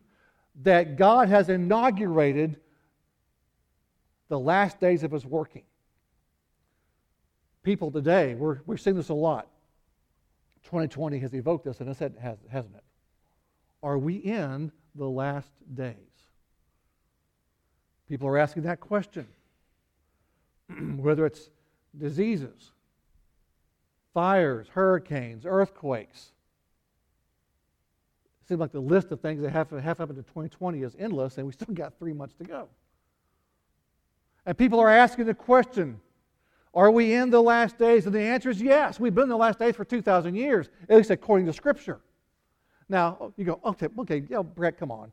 that 0.63 0.95
God 0.95 1.29
has 1.29 1.49
inaugurated 1.49 2.61
the 4.29 4.39
last 4.39 4.79
days 4.79 5.03
of 5.03 5.11
his 5.11 5.27
working 5.27 5.65
people 7.65 7.91
today, 7.91 8.37
we're, 8.37 8.61
we're 8.65 8.77
this 8.77 9.09
a 9.09 9.15
lot. 9.15 9.49
2020 10.63 11.19
has 11.19 11.35
evoked 11.35 11.65
this, 11.65 11.81
and 11.81 11.91
it 11.91 12.13
has, 12.21 12.39
hasn't 12.49 12.77
it? 12.77 12.85
Are 13.87 13.99
we 13.99 14.17
in 14.17 14.73
the 14.97 15.09
last 15.09 15.53
days? 15.73 15.95
People 18.09 18.27
are 18.27 18.37
asking 18.37 18.65
that 18.65 18.81
question. 18.81 19.29
Whether 20.97 21.25
it's 21.25 21.51
diseases, 21.97 22.73
fires, 24.13 24.67
hurricanes, 24.73 25.47
earthquakes. 25.47 26.33
It 28.43 28.49
seems 28.49 28.59
like 28.59 28.73
the 28.73 28.81
list 28.81 29.13
of 29.13 29.21
things 29.21 29.41
that 29.43 29.51
have, 29.51 29.71
have 29.71 29.99
happened 29.99 30.19
in 30.19 30.25
2020 30.25 30.83
is 30.83 30.97
endless, 30.99 31.39
and 31.39 31.47
we 31.47 31.53
still 31.53 31.73
got 31.73 31.97
three 31.97 32.13
months 32.13 32.35
to 32.39 32.45
go. 32.45 32.67
And 34.47 34.59
people 34.59 34.81
are 34.81 34.91
asking 34.91 35.27
the 35.27 35.35
question 35.35 36.01
are 36.75 36.91
we 36.91 37.15
in 37.15 37.31
the 37.31 37.41
last 37.41 37.79
days? 37.79 38.05
And 38.07 38.15
the 38.15 38.21
answer 38.21 38.51
is 38.51 38.61
yes. 38.61 38.99
We've 38.99 39.15
been 39.15 39.23
in 39.23 39.29
the 39.29 39.37
last 39.37 39.61
days 39.61 39.77
for 39.77 39.85
2,000 39.85 40.35
years, 40.35 40.71
at 40.89 40.97
least 40.97 41.11
according 41.11 41.47
to 41.47 41.53
Scripture. 41.53 42.01
Now, 42.89 43.33
you 43.37 43.45
go, 43.45 43.61
okay, 43.65 43.89
okay, 43.99 44.23
yeah, 44.29 44.43
Brett, 44.43 44.79
come 44.79 44.91
on. 44.91 45.13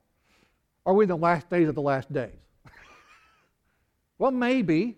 Are 0.85 0.93
we 0.93 1.05
in 1.05 1.09
the 1.09 1.17
last 1.17 1.49
days 1.49 1.67
of 1.67 1.75
the 1.75 1.81
last 1.81 2.11
days? 2.11 2.31
well, 4.17 4.31
maybe. 4.31 4.97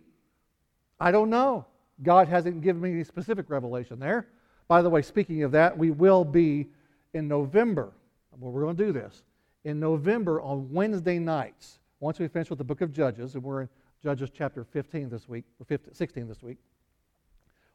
I 0.99 1.11
don't 1.11 1.29
know. 1.29 1.65
God 2.03 2.27
hasn't 2.27 2.61
given 2.61 2.81
me 2.81 2.91
any 2.91 3.03
specific 3.03 3.49
revelation 3.49 3.99
there. 3.99 4.27
By 4.67 4.81
the 4.81 4.89
way, 4.89 5.01
speaking 5.01 5.43
of 5.43 5.51
that, 5.51 5.77
we 5.77 5.91
will 5.91 6.25
be 6.25 6.67
in 7.13 7.27
November. 7.27 7.91
Well, 8.37 8.51
we're 8.51 8.63
going 8.63 8.75
to 8.75 8.85
do 8.85 8.91
this. 8.91 9.23
In 9.63 9.79
November 9.79 10.41
on 10.41 10.71
Wednesday 10.71 11.19
nights, 11.19 11.79
once 11.99 12.19
we 12.19 12.27
finish 12.27 12.49
with 12.49 12.59
the 12.59 12.65
book 12.65 12.81
of 12.81 12.91
Judges, 12.91 13.35
and 13.35 13.43
we're 13.43 13.63
in 13.63 13.69
Judges 14.03 14.29
chapter 14.33 14.63
15 14.63 15.09
this 15.09 15.29
week, 15.29 15.45
or 15.59 15.65
15, 15.65 15.93
16 15.93 16.27
this 16.27 16.43
week. 16.43 16.57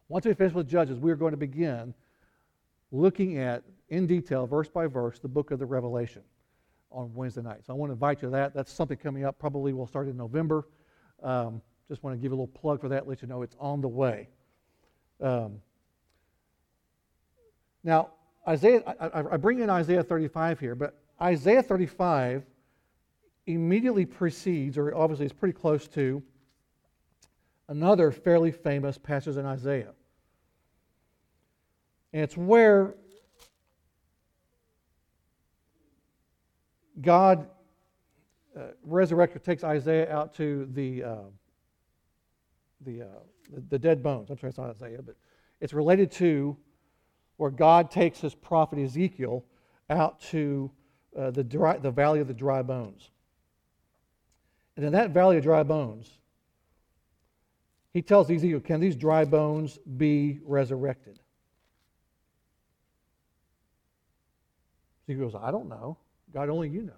Once 0.09 0.27
we 0.27 0.35
finish 0.35 0.53
with 0.53 0.69
Judges, 0.69 0.99
we 0.99 1.11
are 1.11 1.17
going 1.17 1.31
to 1.31 1.37
begin 1.37 1.95
looking 2.93 3.39
at, 3.39 3.63
in 3.89 4.07
detail, 4.07 4.47
verse 4.47 4.69
by 4.69 4.87
verse, 4.87 5.19
the 5.19 5.29
book 5.29 5.51
of 5.51 5.59
the 5.59 5.67
Revelation 5.67 6.23
on 6.91 7.13
Wednesday 7.15 7.43
night. 7.43 7.65
So 7.67 7.73
I 7.73 7.77
want 7.77 7.91
to 7.91 7.95
invite 7.95 8.23
you 8.23 8.29
to 8.29 8.33
that. 8.33 8.55
That's 8.55 8.73
something 8.73 8.97
coming 8.97 9.25
up. 9.25 9.39
Probably 9.39 9.73
will 9.73 9.87
start 9.87 10.09
in 10.09 10.17
November. 10.17 10.67
Um, 11.23 11.63
just 11.89 12.03
want 12.03 12.17
to 12.17 12.23
give 12.23 12.33
a 12.33 12.35
little 12.35 12.47
plug 12.47 12.81
for 12.81 12.89
that, 12.89 13.09
let 13.09 13.21
you 13.21 13.29
know 13.29 13.43
it's 13.43 13.57
on 13.59 13.81
the 13.81 13.89
way. 13.89 14.29
Um, 15.21 15.61
now, 17.83 18.11
Isaiah, 18.47 18.83
I, 18.87 19.25
I 19.33 19.37
bring 19.37 19.61
in 19.61 19.69
Isaiah 19.69 20.03
35 20.03 20.61
here, 20.61 20.75
but 20.75 20.95
Isaiah 21.21 21.63
35 21.63 22.45
immediately 23.47 24.07
precedes, 24.07 24.79
or 24.79 24.95
obviously 24.95 25.27
is 25.27 25.33
pretty 25.33 25.53
close 25.53 25.89
to, 25.89 26.23
another 27.69 28.11
fairly 28.11 28.53
famous 28.53 28.99
passage 28.99 29.37
in 29.37 29.47
Isaiah. 29.47 29.93
And 32.13 32.23
it's 32.23 32.37
where 32.37 32.95
God, 37.01 37.49
uh, 38.57 38.69
resurrector, 38.89 39.43
takes 39.43 39.65
Isaiah 39.65 40.13
out 40.13 40.35
to 40.35 40.69
the, 40.73 41.05
uh, 41.05 41.17
the, 42.81 43.03
uh, 43.03 43.07
the, 43.69 43.79
dead 43.79 44.03
bones. 44.03 44.31
I'm 44.31 44.39
sorry, 44.39 44.51
it's 44.51 44.59
not 44.59 44.71
Isaiah, 44.71 45.03
but 45.03 45.17
it's 45.61 45.73
related 45.73 46.11
to 46.13 46.57
where 47.37 47.51
God 47.51 47.91
takes 47.91 48.21
his 48.21 48.35
prophet 48.35 48.79
Ezekiel 48.79 49.45
out 49.89 50.21
to 50.23 50.71
uh, 51.17 51.31
the, 51.31 51.45
dry, 51.45 51.79
the 51.79 51.91
valley 51.91 52.21
of 52.21 52.29
the 52.29 52.35
dry 52.35 52.63
bones. 52.63 53.11
And 54.77 54.85
in 54.85 54.93
that 54.93 55.11
valley 55.11 55.37
of 55.37 55.43
dry 55.43 55.63
bones, 55.63 56.19
he 57.93 58.03
tells 58.03 58.31
Ezekiel, 58.31 58.61
Can 58.61 58.81
these 58.81 58.97
dry 58.97 59.25
bones 59.25 59.79
be 59.97 60.41
resurrected? 60.45 61.21
Ezekiel 65.11 65.31
goes, 65.31 65.41
I 65.43 65.51
don't 65.51 65.69
know. 65.69 65.97
God, 66.33 66.49
only 66.49 66.69
you 66.69 66.83
know. 66.83 66.93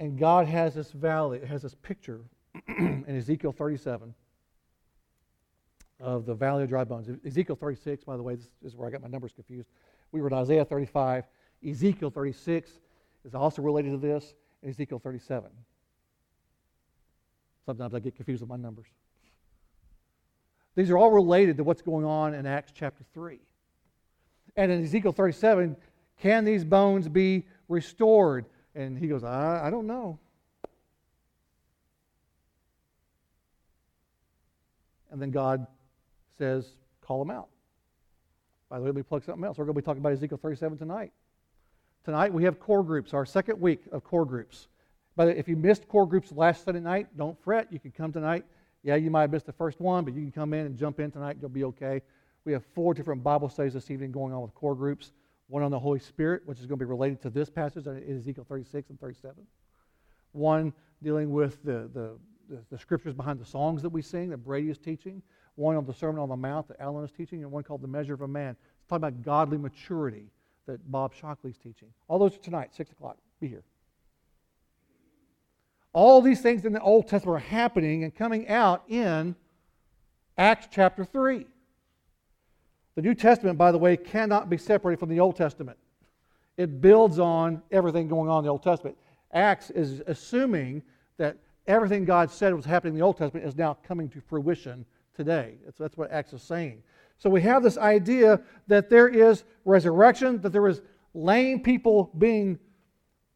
And 0.00 0.18
God 0.18 0.48
has 0.48 0.74
this 0.74 0.90
valley, 0.90 1.40
has 1.46 1.62
this 1.62 1.76
picture 1.76 2.20
in 2.68 3.04
Ezekiel 3.08 3.52
37 3.52 4.12
of 6.00 6.26
the 6.26 6.34
valley 6.34 6.64
of 6.64 6.68
dry 6.68 6.82
bones. 6.82 7.08
Ezekiel 7.24 7.54
36, 7.54 8.02
by 8.02 8.16
the 8.16 8.22
way, 8.22 8.34
this 8.34 8.48
is 8.64 8.74
where 8.74 8.88
I 8.88 8.90
got 8.90 9.00
my 9.00 9.08
numbers 9.08 9.32
confused. 9.32 9.68
We 10.10 10.20
were 10.20 10.26
in 10.26 10.34
Isaiah 10.34 10.64
35. 10.64 11.24
Ezekiel 11.66 12.10
36 12.10 12.70
is 13.24 13.34
also 13.34 13.62
related 13.62 13.92
to 13.92 13.98
this 13.98 14.34
in 14.62 14.70
Ezekiel 14.70 14.98
37. 14.98 15.48
Sometimes 17.64 17.94
I 17.94 18.00
get 18.00 18.16
confused 18.16 18.42
with 18.42 18.50
my 18.50 18.56
numbers. 18.56 18.88
These 20.74 20.90
are 20.90 20.98
all 20.98 21.12
related 21.12 21.56
to 21.58 21.64
what's 21.64 21.82
going 21.82 22.04
on 22.04 22.34
in 22.34 22.44
Acts 22.44 22.72
chapter 22.74 23.04
3. 23.14 23.38
And 24.56 24.70
in 24.70 24.82
Ezekiel 24.84 25.12
37, 25.12 25.76
can 26.20 26.44
these 26.44 26.64
bones 26.64 27.08
be 27.08 27.44
restored? 27.68 28.46
And 28.74 28.98
he 28.98 29.08
goes, 29.08 29.24
I, 29.24 29.66
I 29.66 29.70
don't 29.70 29.86
know. 29.86 30.18
And 35.10 35.22
then 35.22 35.30
God 35.30 35.66
says, 36.38 36.66
call 37.00 37.24
them 37.24 37.30
out. 37.30 37.48
By 38.68 38.78
the 38.78 38.82
way, 38.82 38.88
let 38.88 38.96
me 38.96 39.02
plug 39.02 39.22
something 39.24 39.44
else. 39.44 39.58
We're 39.58 39.64
going 39.64 39.76
to 39.76 39.82
be 39.82 39.84
talking 39.84 40.00
about 40.00 40.12
Ezekiel 40.12 40.38
37 40.38 40.78
tonight. 40.78 41.12
Tonight 42.04 42.32
we 42.32 42.44
have 42.44 42.58
core 42.58 42.82
groups, 42.82 43.14
our 43.14 43.24
second 43.24 43.60
week 43.60 43.82
of 43.92 44.04
core 44.04 44.24
groups. 44.24 44.68
But 45.16 45.28
if 45.28 45.48
you 45.48 45.56
missed 45.56 45.88
core 45.88 46.06
groups 46.06 46.32
last 46.32 46.64
Sunday 46.64 46.80
night, 46.80 47.16
don't 47.16 47.38
fret. 47.42 47.72
You 47.72 47.78
can 47.78 47.92
come 47.92 48.12
tonight. 48.12 48.44
Yeah, 48.82 48.96
you 48.96 49.10
might 49.10 49.22
have 49.22 49.30
missed 49.30 49.46
the 49.46 49.52
first 49.52 49.80
one, 49.80 50.04
but 50.04 50.14
you 50.14 50.20
can 50.20 50.32
come 50.32 50.52
in 50.52 50.66
and 50.66 50.76
jump 50.76 51.00
in 51.00 51.10
tonight. 51.10 51.38
You'll 51.40 51.48
be 51.48 51.64
okay. 51.64 52.02
We 52.44 52.52
have 52.52 52.64
four 52.74 52.94
different 52.94 53.22
Bible 53.22 53.48
studies 53.48 53.72
this 53.72 53.90
evening 53.90 54.12
going 54.12 54.32
on 54.32 54.42
with 54.42 54.54
core 54.54 54.74
groups. 54.74 55.12
one 55.48 55.62
on 55.62 55.70
the 55.70 55.78
Holy 55.78 55.98
Spirit, 55.98 56.42
which 56.46 56.58
is 56.58 56.66
going 56.66 56.78
to 56.78 56.84
be 56.84 56.88
related 56.88 57.20
to 57.22 57.30
this 57.30 57.50
passage 57.50 57.86
in 57.86 58.16
Ezekiel 58.18 58.44
36 58.48 58.90
and 58.90 59.00
37, 59.00 59.46
one 60.32 60.72
dealing 61.02 61.30
with 61.32 61.62
the, 61.62 61.90
the, 61.92 62.16
the, 62.48 62.64
the 62.70 62.78
scriptures 62.78 63.14
behind 63.14 63.38
the 63.38 63.44
songs 63.44 63.82
that 63.82 63.90
we 63.90 64.02
sing 64.02 64.30
that 64.30 64.38
Brady 64.38 64.70
is 64.70 64.78
teaching, 64.78 65.22
one 65.56 65.76
on 65.76 65.84
the 65.84 65.94
Sermon 65.94 66.20
on 66.20 66.28
the 66.28 66.36
Mount 66.36 66.68
that 66.68 66.80
Alan 66.80 67.04
is 67.04 67.12
teaching, 67.12 67.42
and 67.42 67.52
one 67.52 67.62
called 67.62 67.82
The 67.82 67.88
Measure 67.88 68.14
of 68.14 68.22
a 68.22 68.28
Man. 68.28 68.56
It's 68.78 68.88
talking 68.88 69.04
about 69.04 69.22
godly 69.22 69.58
maturity 69.58 70.30
that 70.66 70.90
Bob 70.90 71.12
Shockley 71.14 71.50
is 71.50 71.58
teaching. 71.58 71.88
All 72.08 72.18
those 72.18 72.34
are 72.34 72.40
tonight, 72.40 72.74
6 72.74 72.90
o'clock. 72.92 73.18
Be 73.40 73.48
here. 73.48 73.64
All 75.92 76.20
these 76.20 76.40
things 76.40 76.64
in 76.64 76.72
the 76.72 76.80
Old 76.80 77.06
Testament 77.06 77.36
are 77.36 77.46
happening 77.48 78.02
and 78.02 78.14
coming 78.14 78.48
out 78.48 78.82
in 78.88 79.36
Acts 80.36 80.68
chapter 80.70 81.04
3. 81.04 81.46
The 82.94 83.02
New 83.02 83.14
Testament, 83.14 83.58
by 83.58 83.72
the 83.72 83.78
way, 83.78 83.96
cannot 83.96 84.48
be 84.48 84.56
separated 84.56 85.00
from 85.00 85.08
the 85.08 85.20
Old 85.20 85.36
Testament. 85.36 85.78
It 86.56 86.80
builds 86.80 87.18
on 87.18 87.62
everything 87.70 88.06
going 88.06 88.30
on 88.30 88.38
in 88.38 88.44
the 88.44 88.50
Old 88.50 88.62
Testament. 88.62 88.96
Acts 89.32 89.70
is 89.70 90.00
assuming 90.06 90.82
that 91.16 91.36
everything 91.66 92.04
God 92.04 92.30
said 92.30 92.54
was 92.54 92.64
happening 92.64 92.94
in 92.94 92.98
the 92.98 93.04
Old 93.04 93.16
Testament 93.16 93.46
is 93.46 93.56
now 93.56 93.76
coming 93.86 94.08
to 94.10 94.20
fruition 94.20 94.84
today. 95.16 95.54
That's, 95.64 95.78
that's 95.78 95.96
what 95.96 96.12
Acts 96.12 96.32
is 96.32 96.42
saying. 96.42 96.82
So 97.18 97.30
we 97.30 97.40
have 97.42 97.62
this 97.62 97.78
idea 97.78 98.40
that 98.68 98.90
there 98.90 99.08
is 99.08 99.44
resurrection, 99.64 100.40
that 100.42 100.52
there 100.52 100.68
is 100.68 100.82
lame 101.14 101.60
people 101.60 102.10
being 102.18 102.58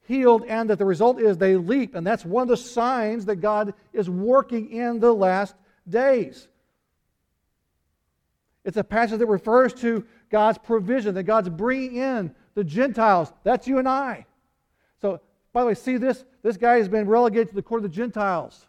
healed, 0.06 0.44
and 0.44 0.70
that 0.70 0.78
the 0.78 0.84
result 0.84 1.20
is 1.20 1.36
they 1.36 1.56
leap. 1.56 1.94
And 1.94 2.06
that's 2.06 2.24
one 2.24 2.42
of 2.42 2.48
the 2.48 2.56
signs 2.56 3.24
that 3.26 3.36
God 3.36 3.74
is 3.92 4.08
working 4.08 4.70
in 4.70 5.00
the 5.00 5.12
last 5.12 5.54
days. 5.88 6.48
It's 8.64 8.76
a 8.76 8.84
passage 8.84 9.18
that 9.18 9.26
refers 9.26 9.72
to 9.74 10.04
God's 10.30 10.58
provision, 10.58 11.14
that 11.14 11.22
God's 11.24 11.48
bringing 11.48 11.96
in 11.96 12.34
the 12.54 12.64
Gentiles. 12.64 13.32
That's 13.44 13.66
you 13.66 13.78
and 13.78 13.88
I. 13.88 14.26
So, 15.00 15.20
by 15.52 15.62
the 15.62 15.68
way, 15.68 15.74
see 15.74 15.96
this? 15.96 16.24
This 16.42 16.56
guy 16.56 16.78
has 16.78 16.88
been 16.88 17.06
relegated 17.06 17.48
to 17.48 17.54
the 17.54 17.62
court 17.62 17.84
of 17.84 17.90
the 17.90 17.96
Gentiles. 17.96 18.66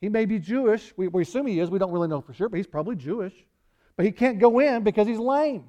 He 0.00 0.08
may 0.08 0.24
be 0.24 0.38
Jewish. 0.38 0.92
We, 0.96 1.08
we 1.08 1.22
assume 1.22 1.46
he 1.46 1.60
is. 1.60 1.70
We 1.70 1.78
don't 1.78 1.92
really 1.92 2.08
know 2.08 2.20
for 2.20 2.32
sure, 2.32 2.48
but 2.48 2.56
he's 2.56 2.66
probably 2.66 2.96
Jewish. 2.96 3.34
But 3.96 4.06
he 4.06 4.12
can't 4.12 4.38
go 4.38 4.58
in 4.58 4.82
because 4.82 5.06
he's 5.06 5.18
lame. 5.18 5.64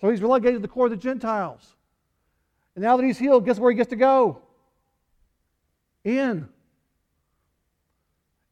So 0.00 0.10
he's 0.10 0.22
relegated 0.22 0.56
to 0.56 0.62
the 0.62 0.68
court 0.68 0.92
of 0.92 0.98
the 0.98 1.02
Gentiles. 1.02 1.76
And 2.74 2.82
now 2.82 2.96
that 2.96 3.04
he's 3.04 3.18
healed, 3.18 3.44
guess 3.44 3.58
where 3.58 3.70
he 3.70 3.76
gets 3.76 3.90
to 3.90 3.96
go? 3.96 4.42
In. 6.02 6.48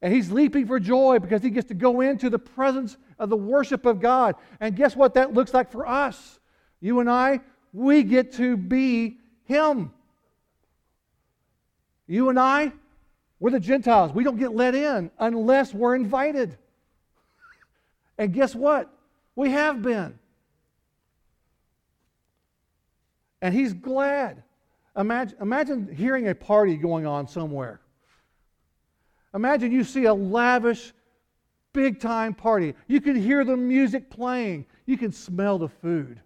And 0.03 0.13
he's 0.13 0.29
leaping 0.29 0.67
for 0.67 0.81
joy 0.81 1.19
because 1.19 1.41
he 1.41 1.49
gets 1.49 1.69
to 1.69 1.73
go 1.73 2.01
into 2.01 2.29
the 2.29 2.37
presence 2.37 2.97
of 3.17 3.29
the 3.29 3.37
worship 3.37 3.85
of 3.85 4.01
God. 4.01 4.35
And 4.59 4.75
guess 4.75 4.97
what 4.97 5.13
that 5.13 5.33
looks 5.33 5.53
like 5.53 5.71
for 5.71 5.87
us? 5.87 6.39
You 6.81 6.99
and 6.99 7.09
I, 7.09 7.39
we 7.71 8.03
get 8.03 8.33
to 8.33 8.57
be 8.57 9.17
him. 9.45 9.93
You 12.05 12.27
and 12.27 12.37
I, 12.37 12.73
we're 13.39 13.51
the 13.51 13.61
Gentiles. 13.61 14.11
We 14.11 14.25
don't 14.25 14.37
get 14.37 14.53
let 14.53 14.75
in 14.75 15.09
unless 15.19 15.73
we're 15.73 15.95
invited. 15.95 16.57
And 18.17 18.33
guess 18.33 18.53
what? 18.53 18.93
We 19.37 19.51
have 19.51 19.81
been. 19.81 20.19
And 23.41 23.55
he's 23.55 23.73
glad. 23.73 24.43
Imagine, 24.97 25.37
imagine 25.39 25.95
hearing 25.95 26.27
a 26.27 26.35
party 26.35 26.75
going 26.75 27.05
on 27.05 27.25
somewhere. 27.25 27.79
Imagine 29.33 29.71
you 29.71 29.83
see 29.83 30.05
a 30.05 30.13
lavish, 30.13 30.93
big 31.73 31.99
time 31.99 32.33
party. 32.33 32.75
You 32.87 33.01
can 33.01 33.15
hear 33.15 33.43
the 33.43 33.57
music 33.57 34.09
playing, 34.09 34.65
you 34.85 34.97
can 34.97 35.11
smell 35.11 35.57
the 35.57 35.69
food. 35.69 36.19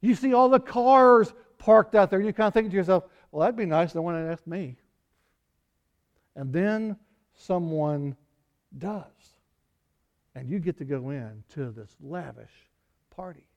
You 0.00 0.14
see 0.14 0.34
all 0.34 0.48
the 0.48 0.60
cars 0.60 1.32
parked 1.58 1.94
out 1.94 2.10
there. 2.10 2.18
and 2.18 2.26
You 2.26 2.32
kind 2.32 2.48
of 2.48 2.54
think 2.54 2.70
to 2.70 2.76
yourself, 2.76 3.04
well, 3.30 3.40
that'd 3.40 3.56
be 3.56 3.66
nice. 3.66 3.94
No 3.94 4.02
one 4.02 4.14
asked 4.30 4.46
me. 4.46 4.76
And 6.36 6.52
then 6.52 6.96
someone 7.34 8.16
does. 8.78 9.02
And 10.34 10.48
you 10.48 10.58
get 10.58 10.78
to 10.78 10.84
go 10.84 11.10
in 11.10 11.42
to 11.54 11.70
this 11.70 11.90
lavish 12.00 12.52
party. 13.10 13.48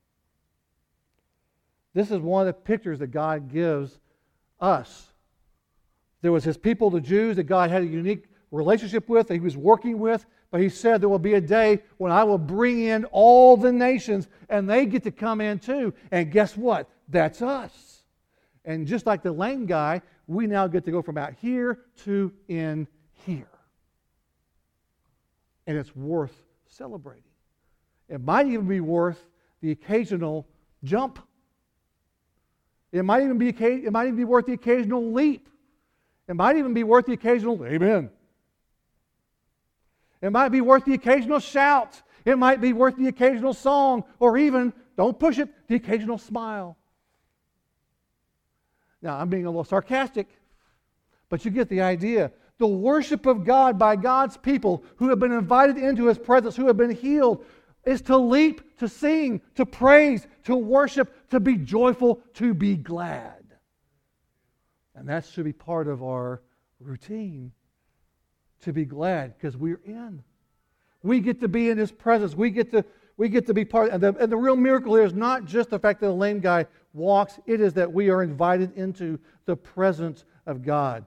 This 1.94 2.10
is 2.10 2.20
one 2.20 2.48
of 2.48 2.48
the 2.48 2.62
pictures 2.62 3.00
that 3.00 3.08
God 3.08 3.52
gives 3.52 4.00
us 4.60 5.08
there 6.22 6.32
was 6.32 6.44
his 6.44 6.58
people, 6.58 6.90
the 6.90 7.02
Jews, 7.02 7.36
that 7.38 7.44
God 7.44 7.70
had 7.70 7.84
a 7.84 7.88
unique 7.88 8.26
relationship 8.52 9.08
with, 9.10 9.28
that 9.28 9.34
he 9.34 9.40
was 9.40 9.56
working 9.56 10.00
with. 10.00 10.26
But 10.52 10.62
he 10.62 10.70
said 10.70 11.00
there 11.00 11.10
will 11.10 11.20
be 11.20 11.36
a 11.36 11.42
day 11.42 11.84
when 11.98 12.12
I 12.12 12.24
will 12.24 12.40
bring 12.40 12.84
in 12.84 13.06
all 13.06 13.56
the 13.56 13.72
nations 13.72 14.28
and 14.50 14.70
they 14.70 14.86
get 14.86 15.04
to 15.04 15.12
come 15.12 15.42
in 15.42 15.60
too. 15.60 15.94
And 16.12 16.32
guess 16.32 16.58
what? 16.58 16.90
That's 17.08 17.42
us. 17.42 18.04
And 18.66 18.88
just 18.88 19.06
like 19.06 19.22
the 19.22 19.32
lame 19.32 19.66
guy, 19.66 20.02
we 20.28 20.48
now 20.48 20.68
get 20.68 20.86
to 20.86 20.92
go 20.92 21.02
from 21.02 21.18
out 21.18 21.34
here 21.40 21.80
to 22.04 22.32
in 22.48 22.88
here. 23.26 23.48
And 25.68 25.78
it's 25.78 25.96
worth 25.96 26.36
celebrating. 26.68 27.24
It 28.08 28.22
might 28.22 28.48
even 28.48 28.68
be 28.68 28.80
worth 28.80 29.24
the 29.62 29.72
occasional 29.72 30.48
jump. 30.84 31.20
It 32.92 33.04
might 33.04 33.24
even 33.24 33.38
be, 33.38 33.50
it 33.50 33.92
might 33.92 34.06
even 34.06 34.16
be 34.16 34.24
worth 34.24 34.48
the 34.48 34.54
occasional 34.54 35.12
leap. 35.12 35.48
It 36.30 36.36
might 36.36 36.58
even 36.58 36.76
be 36.76 36.84
worth 36.84 37.08
the 37.08 37.14
occasional 37.14 37.66
amen. 37.66 38.12
It 40.22 40.32
might 40.32 40.50
be 40.50 40.62
worth 40.62 40.86
the 40.86 40.94
occasional 40.94 41.40
shout. 41.40 42.02
It 42.24 42.38
might 42.38 42.62
be 42.62 42.72
worth 42.72 42.98
the 42.98 43.08
occasional 43.08 43.54
song, 43.54 44.04
or 44.20 44.38
even, 44.38 44.72
don't 44.96 45.20
push 45.20 45.40
it, 45.40 45.50
the 45.68 45.76
occasional 45.76 46.20
smile. 46.20 46.78
Now, 49.02 49.18
I'm 49.18 49.30
being 49.30 49.46
a 49.46 49.50
little 49.50 49.64
sarcastic, 49.64 50.28
but 51.30 51.46
you 51.46 51.52
get 51.52 51.68
the 51.68 51.82
idea. 51.82 52.32
The 52.60 52.68
worship 52.68 53.26
of 53.26 53.44
God 53.44 53.80
by 53.80 53.96
God's 53.96 54.38
people 54.38 54.84
who 54.98 55.10
have 55.10 55.20
been 55.20 55.32
invited 55.32 55.78
into 55.78 56.08
His 56.08 56.20
presence, 56.20 56.56
who 56.56 56.68
have 56.68 56.78
been 56.78 56.92
healed, 56.92 57.44
is 57.86 58.02
to 58.04 58.18
leap, 58.18 58.78
to 58.78 58.88
sing, 58.88 59.42
to 59.56 59.66
praise, 59.66 60.28
to 60.44 60.56
worship, 60.56 61.30
to 61.32 61.40
be 61.40 61.56
joyful, 61.56 62.22
to 62.36 62.54
be 62.54 62.76
glad. 62.76 63.39
And 65.00 65.08
that 65.08 65.26
should 65.26 65.46
be 65.46 65.54
part 65.54 65.88
of 65.88 66.04
our 66.04 66.42
routine 66.82 67.54
to 68.62 68.74
be 68.74 68.84
glad 68.84 69.34
because 69.38 69.56
we're 69.56 69.80
in. 69.86 70.22
We 71.04 71.22
get 71.22 71.40
to 71.40 71.48
be 71.48 71.70
in 71.70 71.78
his 71.78 71.92
presence. 71.92 72.36
We 72.36 72.50
get 72.50 72.70
to, 72.72 72.84
we 73.16 73.30
get 73.30 73.48
to 73.48 73.54
be 73.54 73.64
part. 73.64 73.92
And 73.92 74.04
the, 74.04 74.14
and 74.16 74.30
the 74.30 74.36
real 74.36 74.58
miracle 74.58 74.96
here 74.96 75.06
is 75.06 75.14
not 75.14 75.46
just 75.46 75.70
the 75.70 75.80
fact 75.80 76.02
that 76.02 76.08
the 76.08 76.14
lame 76.14 76.42
guy 76.42 76.66
walks, 76.94 77.40
it 77.46 77.62
is 77.62 77.74
that 77.76 77.92
we 77.92 78.10
are 78.10 78.22
invited 78.22 78.76
into 78.76 79.18
the 79.46 79.56
presence 79.56 80.26
of 80.46 80.64
God. 80.64 81.06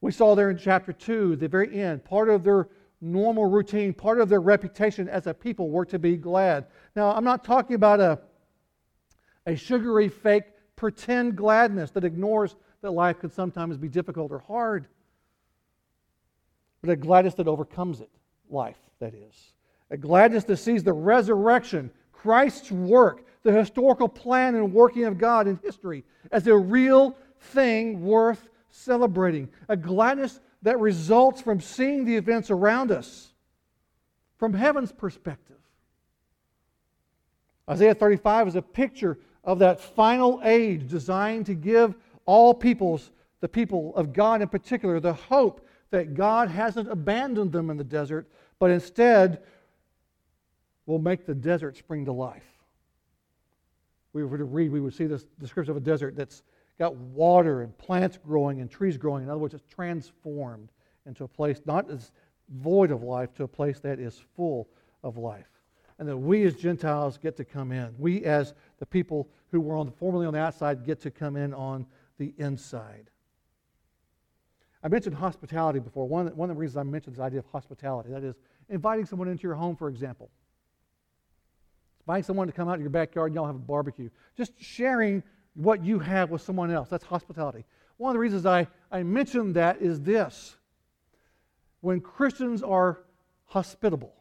We 0.00 0.10
saw 0.10 0.34
there 0.34 0.50
in 0.50 0.58
chapter 0.58 0.92
2, 0.92 1.36
the 1.36 1.46
very 1.46 1.80
end, 1.80 2.04
part 2.04 2.28
of 2.28 2.42
their 2.42 2.68
normal 3.00 3.46
routine, 3.46 3.94
part 3.94 4.20
of 4.20 4.28
their 4.28 4.40
reputation 4.40 5.08
as 5.08 5.28
a 5.28 5.34
people 5.34 5.70
were 5.70 5.84
to 5.84 5.98
be 6.00 6.16
glad. 6.16 6.66
Now, 6.96 7.14
I'm 7.14 7.24
not 7.24 7.44
talking 7.44 7.76
about 7.76 8.00
a, 8.00 8.18
a 9.46 9.54
sugary, 9.54 10.08
fake 10.08 10.44
pretend 10.78 11.36
gladness 11.36 11.90
that 11.90 12.04
ignores 12.04 12.54
that 12.80 12.92
life 12.92 13.18
could 13.18 13.32
sometimes 13.32 13.76
be 13.76 13.88
difficult 13.88 14.30
or 14.30 14.38
hard, 14.38 14.86
but 16.80 16.90
a 16.90 16.96
gladness 16.96 17.34
that 17.34 17.48
overcomes 17.48 18.00
it, 18.00 18.08
life, 18.48 18.78
that 19.00 19.12
is. 19.12 19.52
A 19.90 19.96
gladness 19.96 20.44
that 20.44 20.58
sees 20.58 20.84
the 20.84 20.92
resurrection, 20.92 21.90
Christ's 22.12 22.70
work, 22.70 23.26
the 23.42 23.52
historical 23.52 24.08
plan 24.08 24.54
and 24.54 24.72
working 24.72 25.04
of 25.04 25.18
God 25.18 25.48
in 25.48 25.58
history 25.64 26.04
as 26.30 26.46
a 26.46 26.56
real 26.56 27.16
thing 27.40 28.04
worth 28.04 28.48
celebrating. 28.70 29.48
A 29.68 29.76
gladness 29.76 30.38
that 30.62 30.78
results 30.78 31.42
from 31.42 31.60
seeing 31.60 32.04
the 32.04 32.14
events 32.14 32.50
around 32.50 32.92
us 32.92 33.32
from 34.36 34.54
heaven's 34.54 34.92
perspective. 34.92 35.56
Isaiah 37.68 37.94
35 37.94 38.48
is 38.48 38.56
a 38.56 38.62
picture 38.62 39.18
of 39.48 39.58
that 39.60 39.80
final 39.80 40.42
age 40.44 40.86
designed 40.86 41.46
to 41.46 41.54
give 41.54 41.94
all 42.26 42.52
peoples, 42.52 43.12
the 43.40 43.48
people 43.48 43.96
of 43.96 44.12
God 44.12 44.42
in 44.42 44.48
particular, 44.48 45.00
the 45.00 45.14
hope 45.14 45.66
that 45.90 46.12
God 46.12 46.50
hasn't 46.50 46.90
abandoned 46.90 47.50
them 47.50 47.70
in 47.70 47.78
the 47.78 47.82
desert, 47.82 48.30
but 48.58 48.70
instead 48.70 49.42
will 50.84 50.98
make 50.98 51.24
the 51.24 51.34
desert 51.34 51.78
spring 51.78 52.04
to 52.04 52.12
life. 52.12 52.44
We 54.12 54.22
were 54.22 54.36
to 54.36 54.44
read, 54.44 54.70
we 54.70 54.80
would 54.80 54.92
see 54.92 55.06
this 55.06 55.24
description 55.40 55.70
of 55.70 55.78
a 55.78 55.80
desert 55.80 56.14
that's 56.14 56.42
got 56.78 56.94
water 56.94 57.62
and 57.62 57.76
plants 57.78 58.18
growing 58.18 58.60
and 58.60 58.70
trees 58.70 58.98
growing. 58.98 59.22
In 59.22 59.30
other 59.30 59.38
words, 59.38 59.54
it's 59.54 59.64
transformed 59.74 60.68
into 61.06 61.24
a 61.24 61.28
place 61.28 61.62
not 61.64 61.90
as 61.90 62.12
void 62.50 62.90
of 62.90 63.02
life 63.02 63.32
to 63.36 63.44
a 63.44 63.48
place 63.48 63.80
that 63.80 63.98
is 63.98 64.20
full 64.36 64.68
of 65.02 65.16
life 65.16 65.57
and 65.98 66.08
that 66.08 66.16
we 66.16 66.44
as 66.44 66.54
Gentiles 66.54 67.18
get 67.18 67.36
to 67.36 67.44
come 67.44 67.72
in. 67.72 67.94
We 67.98 68.24
as 68.24 68.54
the 68.78 68.86
people 68.86 69.28
who 69.50 69.60
were 69.60 69.76
on 69.76 69.86
the, 69.86 69.92
formerly 69.92 70.26
on 70.26 70.32
the 70.32 70.40
outside 70.40 70.84
get 70.84 71.00
to 71.00 71.10
come 71.10 71.36
in 71.36 71.52
on 71.52 71.86
the 72.18 72.32
inside. 72.38 73.10
I 74.82 74.88
mentioned 74.88 75.16
hospitality 75.16 75.80
before. 75.80 76.06
One, 76.06 76.28
one 76.36 76.50
of 76.50 76.56
the 76.56 76.60
reasons 76.60 76.76
I 76.76 76.82
mentioned 76.84 77.16
this 77.16 77.22
idea 77.22 77.40
of 77.40 77.46
hospitality, 77.46 78.10
that 78.10 78.22
is 78.22 78.36
inviting 78.68 79.06
someone 79.06 79.28
into 79.28 79.42
your 79.42 79.54
home, 79.54 79.74
for 79.74 79.88
example. 79.88 80.30
Inviting 82.06 82.24
someone 82.24 82.46
to 82.46 82.52
come 82.52 82.68
out 82.68 82.76
to 82.76 82.80
your 82.80 82.90
backyard 82.90 83.30
and 83.30 83.34
y'all 83.34 83.46
have 83.46 83.56
a 83.56 83.58
barbecue. 83.58 84.08
Just 84.36 84.52
sharing 84.60 85.22
what 85.54 85.84
you 85.84 85.98
have 85.98 86.30
with 86.30 86.42
someone 86.42 86.70
else. 86.70 86.88
That's 86.88 87.04
hospitality. 87.04 87.64
One 87.96 88.10
of 88.10 88.14
the 88.14 88.20
reasons 88.20 88.46
I, 88.46 88.68
I 88.92 89.02
mentioned 89.02 89.56
that 89.56 89.82
is 89.82 90.00
this. 90.00 90.56
When 91.80 92.00
Christians 92.00 92.62
are 92.62 93.00
hospitable, 93.46 94.14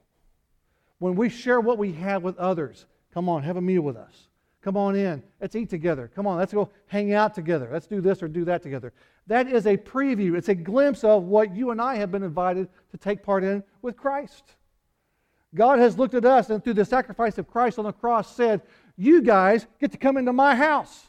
when 0.99 1.15
we 1.15 1.29
share 1.29 1.59
what 1.59 1.77
we 1.77 1.93
have 1.93 2.23
with 2.23 2.37
others, 2.37 2.85
come 3.13 3.29
on, 3.29 3.43
have 3.43 3.57
a 3.57 3.61
meal 3.61 3.81
with 3.81 3.97
us. 3.97 4.27
Come 4.61 4.75
on 4.75 4.95
in. 4.95 5.23
Let's 5.39 5.55
eat 5.55 5.69
together. 5.69 6.11
Come 6.13 6.27
on, 6.27 6.37
let's 6.37 6.53
go 6.53 6.69
hang 6.87 7.13
out 7.13 7.33
together. 7.33 7.69
Let's 7.71 7.87
do 7.87 8.01
this 8.01 8.21
or 8.21 8.27
do 8.27 8.43
that 8.45 8.63
together. 8.63 8.91
That 9.27 9.47
is 9.47 9.65
a 9.65 9.77
preview, 9.77 10.37
it's 10.37 10.49
a 10.49 10.55
glimpse 10.55 11.03
of 11.03 11.23
what 11.23 11.55
you 11.55 11.71
and 11.71 11.81
I 11.81 11.95
have 11.95 12.11
been 12.11 12.23
invited 12.23 12.67
to 12.91 12.97
take 12.97 13.23
part 13.23 13.43
in 13.43 13.63
with 13.81 13.95
Christ. 13.95 14.43
God 15.55 15.79
has 15.79 15.97
looked 15.97 16.13
at 16.13 16.25
us 16.25 16.49
and 16.49 16.63
through 16.63 16.73
the 16.73 16.85
sacrifice 16.85 17.37
of 17.37 17.47
Christ 17.47 17.79
on 17.79 17.85
the 17.85 17.93
cross 17.93 18.35
said, 18.35 18.61
You 18.97 19.21
guys 19.21 19.65
get 19.79 19.91
to 19.91 19.97
come 19.97 20.17
into 20.17 20.33
my 20.33 20.55
house. 20.55 21.05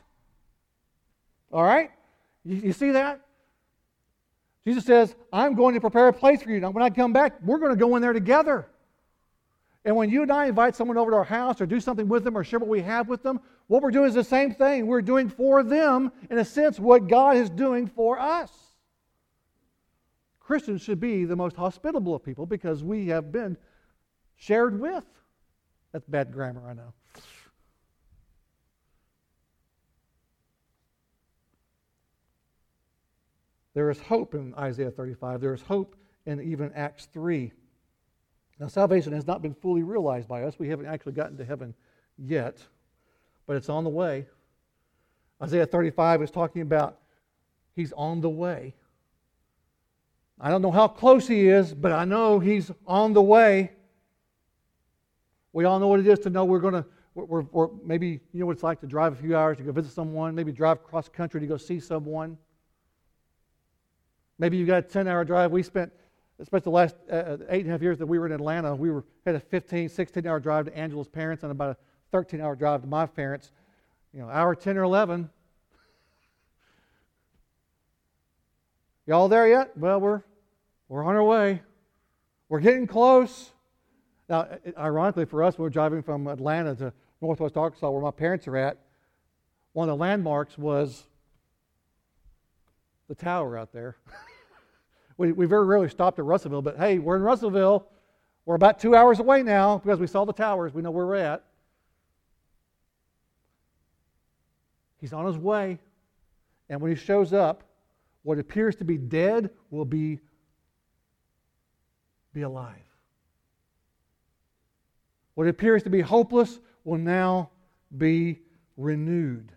All 1.52 1.64
right? 1.64 1.90
You, 2.44 2.56
you 2.56 2.72
see 2.72 2.92
that? 2.92 3.20
Jesus 4.64 4.84
says, 4.84 5.14
I'm 5.32 5.54
going 5.54 5.74
to 5.74 5.80
prepare 5.80 6.08
a 6.08 6.12
place 6.12 6.42
for 6.42 6.50
you. 6.50 6.60
Now, 6.60 6.70
when 6.70 6.84
I 6.84 6.90
come 6.90 7.12
back, 7.12 7.40
we're 7.42 7.58
going 7.58 7.72
to 7.72 7.76
go 7.76 7.96
in 7.96 8.02
there 8.02 8.12
together. 8.12 8.68
And 9.88 9.96
when 9.96 10.10
you 10.10 10.20
and 10.20 10.30
I 10.30 10.44
invite 10.44 10.76
someone 10.76 10.98
over 10.98 11.12
to 11.12 11.16
our 11.16 11.24
house 11.24 11.62
or 11.62 11.66
do 11.66 11.80
something 11.80 12.08
with 12.08 12.22
them 12.22 12.36
or 12.36 12.44
share 12.44 12.58
what 12.58 12.68
we 12.68 12.82
have 12.82 13.08
with 13.08 13.22
them, 13.22 13.40
what 13.68 13.82
we're 13.82 13.90
doing 13.90 14.06
is 14.06 14.14
the 14.14 14.22
same 14.22 14.52
thing. 14.52 14.86
We're 14.86 15.00
doing 15.00 15.30
for 15.30 15.62
them, 15.62 16.12
in 16.28 16.36
a 16.36 16.44
sense, 16.44 16.78
what 16.78 17.08
God 17.08 17.38
is 17.38 17.48
doing 17.48 17.86
for 17.86 18.18
us. 18.18 18.52
Christians 20.40 20.82
should 20.82 21.00
be 21.00 21.24
the 21.24 21.36
most 21.36 21.56
hospitable 21.56 22.14
of 22.14 22.22
people 22.22 22.44
because 22.44 22.84
we 22.84 23.06
have 23.06 23.32
been 23.32 23.56
shared 24.36 24.78
with. 24.78 25.06
That's 25.92 26.04
bad 26.04 26.34
grammar, 26.34 26.68
I 26.68 26.74
know. 26.74 26.92
There 33.72 33.88
is 33.88 33.98
hope 34.00 34.34
in 34.34 34.52
Isaiah 34.54 34.90
35. 34.90 35.40
There 35.40 35.54
is 35.54 35.62
hope 35.62 35.96
in 36.26 36.42
even 36.42 36.72
Acts 36.74 37.06
3. 37.06 37.52
Now, 38.58 38.66
salvation 38.66 39.12
has 39.12 39.26
not 39.26 39.40
been 39.40 39.54
fully 39.54 39.82
realized 39.82 40.28
by 40.28 40.42
us. 40.42 40.58
We 40.58 40.68
haven't 40.68 40.86
actually 40.86 41.12
gotten 41.12 41.36
to 41.36 41.44
heaven 41.44 41.74
yet, 42.16 42.58
but 43.46 43.56
it's 43.56 43.68
on 43.68 43.84
the 43.84 43.90
way. 43.90 44.26
Isaiah 45.42 45.66
35 45.66 46.22
is 46.22 46.30
talking 46.30 46.62
about 46.62 46.98
he's 47.74 47.92
on 47.92 48.20
the 48.20 48.28
way. 48.28 48.74
I 50.40 50.50
don't 50.50 50.62
know 50.62 50.70
how 50.70 50.88
close 50.88 51.26
he 51.26 51.48
is, 51.48 51.74
but 51.74 51.92
I 51.92 52.04
know 52.04 52.38
he's 52.38 52.70
on 52.86 53.12
the 53.12 53.22
way. 53.22 53.72
We 55.52 55.64
all 55.64 55.78
know 55.78 55.88
what 55.88 56.00
it 56.00 56.06
is 56.06 56.18
to 56.20 56.30
know 56.30 56.44
we're 56.44 56.60
going 56.60 56.74
to, 56.74 56.84
we're, 57.14 57.42
we're, 57.42 57.68
maybe, 57.84 58.20
you 58.32 58.40
know 58.40 58.46
what 58.46 58.52
it's 58.52 58.62
like 58.62 58.80
to 58.80 58.86
drive 58.86 59.12
a 59.12 59.16
few 59.16 59.36
hours 59.36 59.56
to 59.58 59.64
go 59.64 59.72
visit 59.72 59.92
someone, 59.92 60.34
maybe 60.34 60.52
drive 60.52 60.84
cross 60.84 61.08
country 61.08 61.40
to 61.40 61.46
go 61.46 61.56
see 61.56 61.80
someone. 61.80 62.36
Maybe 64.38 64.56
you've 64.56 64.68
got 64.68 64.78
a 64.78 64.82
10 64.82 65.08
hour 65.08 65.24
drive. 65.24 65.50
We 65.50 65.62
spent, 65.64 65.92
especially 66.40 66.64
the 66.64 66.70
last 66.70 66.96
uh, 67.10 67.14
uh, 67.14 67.36
eight 67.48 67.62
and 67.62 67.68
a 67.68 67.72
half 67.72 67.82
years 67.82 67.98
that 67.98 68.06
we 68.06 68.18
were 68.18 68.26
in 68.26 68.32
Atlanta, 68.32 68.74
we 68.74 68.90
were, 68.90 69.04
had 69.26 69.34
a 69.34 69.40
15, 69.40 69.88
16 69.88 70.26
hour 70.26 70.38
drive 70.38 70.66
to 70.66 70.76
Angela's 70.76 71.08
parents 71.08 71.42
and 71.42 71.52
about 71.52 71.70
a 71.70 71.76
13 72.12 72.40
hour 72.40 72.54
drive 72.54 72.82
to 72.82 72.86
my 72.86 73.06
parents. 73.06 73.52
You 74.12 74.20
know, 74.20 74.28
hour 74.28 74.54
10 74.54 74.76
or 74.78 74.84
11. 74.84 75.28
Y'all 79.06 79.28
there 79.28 79.48
yet? 79.48 79.76
Well, 79.76 80.00
we're, 80.00 80.22
we're 80.88 81.04
on 81.04 81.16
our 81.16 81.24
way. 81.24 81.62
We're 82.48 82.60
getting 82.60 82.86
close. 82.86 83.50
Now, 84.28 84.48
ironically 84.76 85.24
for 85.24 85.42
us, 85.42 85.58
we 85.58 85.62
were 85.62 85.70
driving 85.70 86.02
from 86.02 86.26
Atlanta 86.26 86.74
to 86.76 86.92
northwest 87.20 87.56
Arkansas, 87.56 87.90
where 87.90 88.02
my 88.02 88.10
parents 88.10 88.46
are 88.46 88.56
at. 88.56 88.78
One 89.72 89.88
of 89.88 89.96
the 89.96 90.00
landmarks 90.00 90.56
was 90.56 91.04
the 93.08 93.14
tower 93.14 93.56
out 93.56 93.72
there. 93.72 93.96
we, 95.18 95.32
we 95.32 95.46
very 95.46 95.66
rarely 95.66 95.88
stopped 95.88 96.18
at 96.18 96.24
Russellville, 96.24 96.62
but 96.62 96.78
hey, 96.78 96.98
we're 96.98 97.16
in 97.16 97.22
Russellville. 97.22 97.86
We're 98.46 98.54
about 98.54 98.78
two 98.78 98.94
hours 98.94 99.18
away 99.18 99.42
now 99.42 99.78
because 99.78 100.00
we 100.00 100.06
saw 100.06 100.24
the 100.24 100.32
towers. 100.32 100.72
We 100.72 100.80
know 100.80 100.90
where 100.90 101.04
we're 101.04 101.16
at. 101.16 101.44
He's 105.00 105.12
on 105.12 105.26
his 105.26 105.36
way. 105.36 105.78
And 106.70 106.80
when 106.80 106.90
he 106.90 106.96
shows 106.96 107.32
up, 107.32 107.64
what 108.22 108.38
appears 108.38 108.76
to 108.76 108.84
be 108.84 108.96
dead 108.96 109.50
will 109.70 109.84
be, 109.84 110.20
be 112.32 112.42
alive. 112.42 112.74
What 115.34 115.46
appears 115.46 115.82
to 115.84 115.90
be 115.90 116.00
hopeless 116.00 116.60
will 116.84 116.98
now 116.98 117.50
be 117.96 118.40
renewed. 118.76 119.52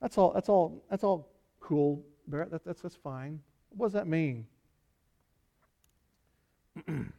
That's 0.00 0.16
all, 0.16 0.32
that's 0.32 0.48
all, 0.48 0.84
that's 0.90 1.04
all 1.04 1.28
cool, 1.60 2.04
Barrett. 2.30 2.50
That, 2.50 2.64
that's, 2.64 2.82
that's 2.82 2.96
fine. 2.96 3.40
What 3.70 3.86
does 3.86 3.92
that 3.94 4.06
mean? 4.06 4.46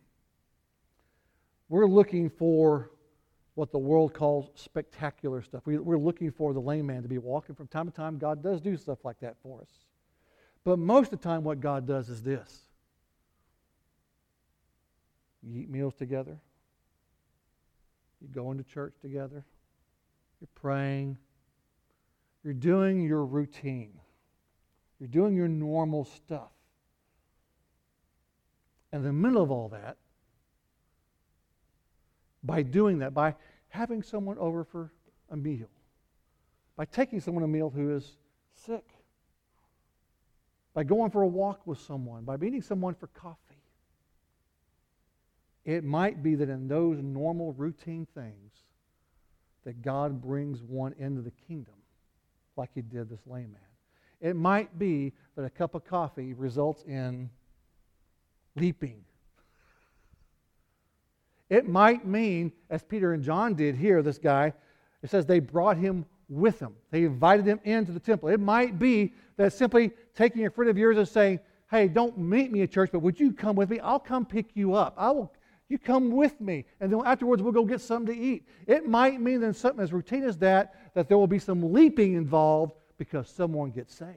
We're 1.70 1.86
looking 1.86 2.30
for 2.30 2.92
what 3.56 3.72
the 3.72 3.78
world 3.78 4.14
calls 4.14 4.50
spectacular 4.56 5.42
stuff. 5.42 5.64
We, 5.66 5.76
are 5.76 5.98
looking 5.98 6.32
for 6.32 6.54
the 6.54 6.62
lame 6.62 6.88
man 6.88 7.04
to 7.04 7.10
be 7.10 7.18
walking 7.18 7.56
from 7.56 7.68
time 7.68 7.88
to 7.88 7.92
time. 7.92 8.18
God 8.18 8.42
does 8.42 8.62
do 8.62 8.78
stuff 8.78 9.00
like 9.04 9.20
that 9.20 9.36
for 9.44 9.62
us. 9.62 9.70
But 10.64 10.80
most 10.80 11.12
of 11.12 11.20
the 11.20 11.24
time, 11.24 11.44
what 11.44 11.60
God 11.60 11.86
does 11.86 12.10
is 12.10 12.24
this 12.24 12.62
you 15.42 15.62
eat 15.62 15.70
meals 15.70 15.96
together. 15.96 16.38
You 18.22 18.28
go 18.28 18.52
into 18.52 18.64
church 18.64 18.94
together. 19.02 19.46
You're 20.42 20.50
praying. 20.56 21.18
You're 22.44 22.54
doing 22.54 23.02
your 23.02 23.26
routine. 23.26 24.00
You're 25.00 25.08
doing 25.08 25.36
your 25.36 25.48
normal 25.48 26.06
stuff. 26.06 26.52
And 28.92 29.02
in 29.02 29.08
the 29.08 29.14
middle 29.14 29.42
of 29.42 29.52
all 29.52 29.70
that, 29.70 29.98
by 32.44 32.64
doing 32.64 33.00
that, 33.00 33.14
by 33.14 33.36
having 33.70 34.02
someone 34.02 34.38
over 34.38 34.64
for 34.64 34.92
a 35.30 35.38
meal, 35.38 35.70
by 36.76 36.86
taking 36.86 37.20
someone 37.20 37.44
a 37.44 37.48
meal 37.48 37.70
who 37.70 37.96
is 37.96 38.18
sick, 38.54 38.86
by 40.74 40.84
going 40.84 41.12
for 41.12 41.22
a 41.22 41.28
walk 41.28 41.66
with 41.66 41.80
someone, 41.80 42.24
by 42.24 42.38
meeting 42.38 42.62
someone 42.62 42.96
for 42.96 43.08
coffee, 43.08 43.38
it 45.66 45.84
might 45.84 46.24
be 46.24 46.36
that 46.36 46.50
in 46.50 46.68
those 46.68 47.00
normal, 47.02 47.54
routine 47.54 48.08
things, 48.16 48.54
that 49.66 49.82
God 49.82 50.22
brings 50.22 50.64
one 50.64 50.96
into 50.98 51.22
the 51.22 51.34
kingdom, 51.48 51.76
like 52.56 52.70
he 52.74 52.82
did 52.82 53.10
this 53.10 53.20
lame 53.28 53.52
man. 53.52 53.69
It 54.22 54.36
might 54.36 54.78
be 54.78 55.14
that 55.36 55.44
a 55.44 55.50
cup 55.50 55.76
of 55.76 55.86
coffee 55.86 56.34
results 56.34 56.84
in 56.84 57.30
leaping. 58.56 59.04
It 61.50 61.68
might 61.68 62.06
mean, 62.06 62.52
as 62.70 62.84
Peter 62.84 63.14
and 63.14 63.24
John 63.24 63.56
did 63.56 63.76
here, 63.76 64.02
this 64.02 64.20
guy, 64.20 64.54
it 65.02 65.10
says 65.10 65.26
they 65.26 65.40
brought 65.40 65.78
him 65.78 66.06
with 66.28 66.60
them. 66.60 66.76
They 66.92 67.06
invited 67.06 67.46
him 67.46 67.60
into 67.64 67.92
the 67.92 68.00
temple. 68.00 68.30
It 68.30 68.40
might 68.40 68.78
be 68.78 69.14
that 69.38 69.54
simply 69.54 69.92
taking 70.16 70.46
a 70.46 70.50
friend 70.52 70.70
of 70.70 70.78
yours 70.78 70.98
and 70.98 71.08
saying, 71.08 71.40
Hey, 71.72 71.88
don't 71.88 72.18
meet 72.18 72.52
me 72.52 72.62
at 72.64 72.72
church, 72.72 72.90
but 72.92 73.00
would 73.00 73.20
you 73.20 73.32
come 73.32 73.56
with 73.56 73.70
me? 73.70 73.80
I'll 73.80 74.00
come 74.00 74.26
pick 74.26 74.56
you 74.56 74.74
up. 74.74 74.96
I 74.98 75.12
will 75.12 75.32
you 75.70 75.78
come 75.78 76.10
with 76.10 76.42
me, 76.42 76.66
and 76.80 76.92
then 76.92 77.00
afterwards 77.06 77.44
we'll 77.44 77.52
go 77.52 77.64
get 77.64 77.80
something 77.80 78.16
to 78.16 78.20
eat. 78.20 78.48
It 78.66 78.88
might 78.88 79.22
mean 79.22 79.40
that 79.42 79.56
something 79.56 79.84
as 79.84 79.94
routine 79.94 80.24
as 80.24 80.36
that, 80.40 80.94
that 80.96 81.08
there 81.08 81.18
will 81.18 81.28
be 81.28 81.38
some 81.38 81.72
leaping 81.72 82.16
involved 82.16 82.74
because 83.00 83.28
someone 83.30 83.72
gets 83.72 83.96
saved. 83.96 84.14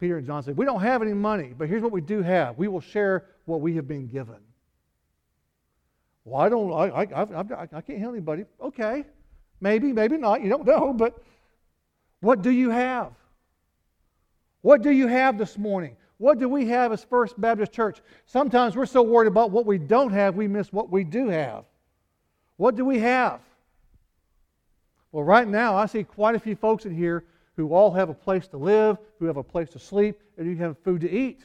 Peter 0.00 0.16
and 0.18 0.26
John 0.26 0.42
said, 0.42 0.56
We 0.56 0.64
don't 0.64 0.80
have 0.80 1.02
any 1.02 1.12
money, 1.12 1.54
but 1.56 1.68
here's 1.68 1.82
what 1.82 1.92
we 1.92 2.00
do 2.00 2.22
have. 2.22 2.58
We 2.58 2.66
will 2.66 2.80
share 2.80 3.26
what 3.44 3.60
we 3.60 3.76
have 3.76 3.86
been 3.86 4.08
given. 4.08 4.38
Well, 6.24 6.40
I 6.40 6.48
don't, 6.48 6.72
I, 6.72 6.86
I, 6.88 7.22
I, 7.22 7.68
I 7.72 7.80
can't 7.80 8.00
help 8.00 8.14
anybody. 8.14 8.44
Okay, 8.60 9.04
maybe, 9.60 9.92
maybe 9.92 10.16
not. 10.16 10.42
You 10.42 10.48
don't 10.48 10.66
know, 10.66 10.92
but 10.92 11.22
what 12.20 12.42
do 12.42 12.50
you 12.50 12.70
have? 12.70 13.12
What 14.62 14.82
do 14.82 14.90
you 14.90 15.06
have 15.06 15.38
this 15.38 15.58
morning? 15.58 15.96
What 16.18 16.38
do 16.38 16.48
we 16.48 16.66
have 16.66 16.92
as 16.92 17.04
First 17.04 17.40
Baptist 17.40 17.72
Church? 17.72 18.00
Sometimes 18.26 18.74
we're 18.74 18.86
so 18.86 19.02
worried 19.02 19.26
about 19.26 19.50
what 19.50 19.66
we 19.66 19.76
don't 19.76 20.12
have, 20.12 20.34
we 20.34 20.48
miss 20.48 20.72
what 20.72 20.90
we 20.90 21.04
do 21.04 21.28
have. 21.28 21.64
What 22.56 22.76
do 22.76 22.84
we 22.84 23.00
have? 23.00 23.40
Well, 25.12 25.24
right 25.24 25.46
now, 25.46 25.76
I 25.76 25.86
see 25.86 26.02
quite 26.02 26.34
a 26.34 26.40
few 26.40 26.56
folks 26.56 26.86
in 26.86 26.94
here 26.94 27.24
who 27.54 27.74
all 27.74 27.92
have 27.92 28.08
a 28.08 28.14
place 28.14 28.48
to 28.48 28.56
live, 28.56 28.96
who 29.18 29.26
have 29.26 29.36
a 29.36 29.42
place 29.42 29.68
to 29.70 29.78
sleep, 29.78 30.20
and 30.38 30.46
who 30.46 30.56
have 30.62 30.78
food 30.78 31.02
to 31.02 31.10
eat. 31.10 31.42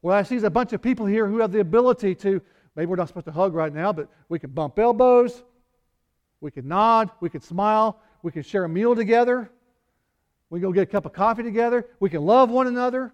What 0.00 0.14
I 0.14 0.22
see 0.22 0.36
is 0.36 0.44
a 0.44 0.50
bunch 0.50 0.72
of 0.72 0.80
people 0.80 1.04
here 1.04 1.26
who 1.26 1.38
have 1.38 1.52
the 1.52 1.60
ability 1.60 2.14
to, 2.16 2.40
maybe 2.74 2.86
we're 2.86 2.96
not 2.96 3.08
supposed 3.08 3.26
to 3.26 3.32
hug 3.32 3.54
right 3.54 3.72
now, 3.72 3.92
but 3.92 4.08
we 4.28 4.38
can 4.38 4.50
bump 4.50 4.78
elbows, 4.78 5.42
we 6.40 6.50
can 6.50 6.66
nod, 6.66 7.10
we 7.20 7.28
can 7.28 7.42
smile, 7.42 8.00
we 8.22 8.32
can 8.32 8.42
share 8.42 8.64
a 8.64 8.68
meal 8.68 8.94
together. 8.94 9.50
We 10.50 10.60
can 10.60 10.68
go 10.68 10.72
get 10.72 10.84
a 10.84 10.86
cup 10.86 11.04
of 11.04 11.12
coffee 11.12 11.42
together. 11.42 11.86
We 12.00 12.08
can 12.08 12.24
love 12.24 12.50
one 12.50 12.66
another. 12.66 13.12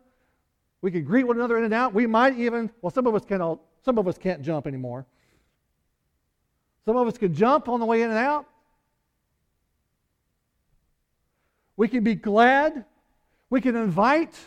We 0.82 0.90
can 0.90 1.04
greet 1.04 1.24
one 1.24 1.36
another 1.36 1.58
in 1.58 1.64
and 1.64 1.74
out. 1.74 1.94
We 1.94 2.06
might 2.06 2.38
even, 2.38 2.70
well, 2.80 2.90
some 2.90 3.06
of 3.06 3.14
us 3.14 3.24
can 3.24 3.40
all, 3.40 3.66
some 3.84 3.98
of 3.98 4.06
us 4.06 4.18
can't 4.18 4.42
jump 4.42 4.66
anymore. 4.66 5.06
Some 6.84 6.96
of 6.96 7.08
us 7.08 7.18
can 7.18 7.34
jump 7.34 7.68
on 7.68 7.80
the 7.80 7.86
way 7.86 8.02
in 8.02 8.10
and 8.10 8.18
out. 8.18 8.46
We 11.76 11.88
can 11.88 12.04
be 12.04 12.14
glad. 12.14 12.84
We 13.50 13.60
can 13.60 13.76
invite. 13.76 14.38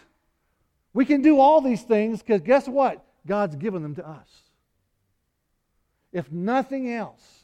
We 0.93 1.05
can 1.05 1.21
do 1.21 1.39
all 1.39 1.61
these 1.61 1.84
things 1.84 2.21
because 2.21 2.41
guess 2.41 2.67
what? 2.67 3.03
God's 3.25 3.55
given 3.55 3.82
them 3.82 3.95
to 3.95 4.07
us. 4.07 4.30
If 6.11 6.32
nothing 6.32 6.91
else, 6.93 7.43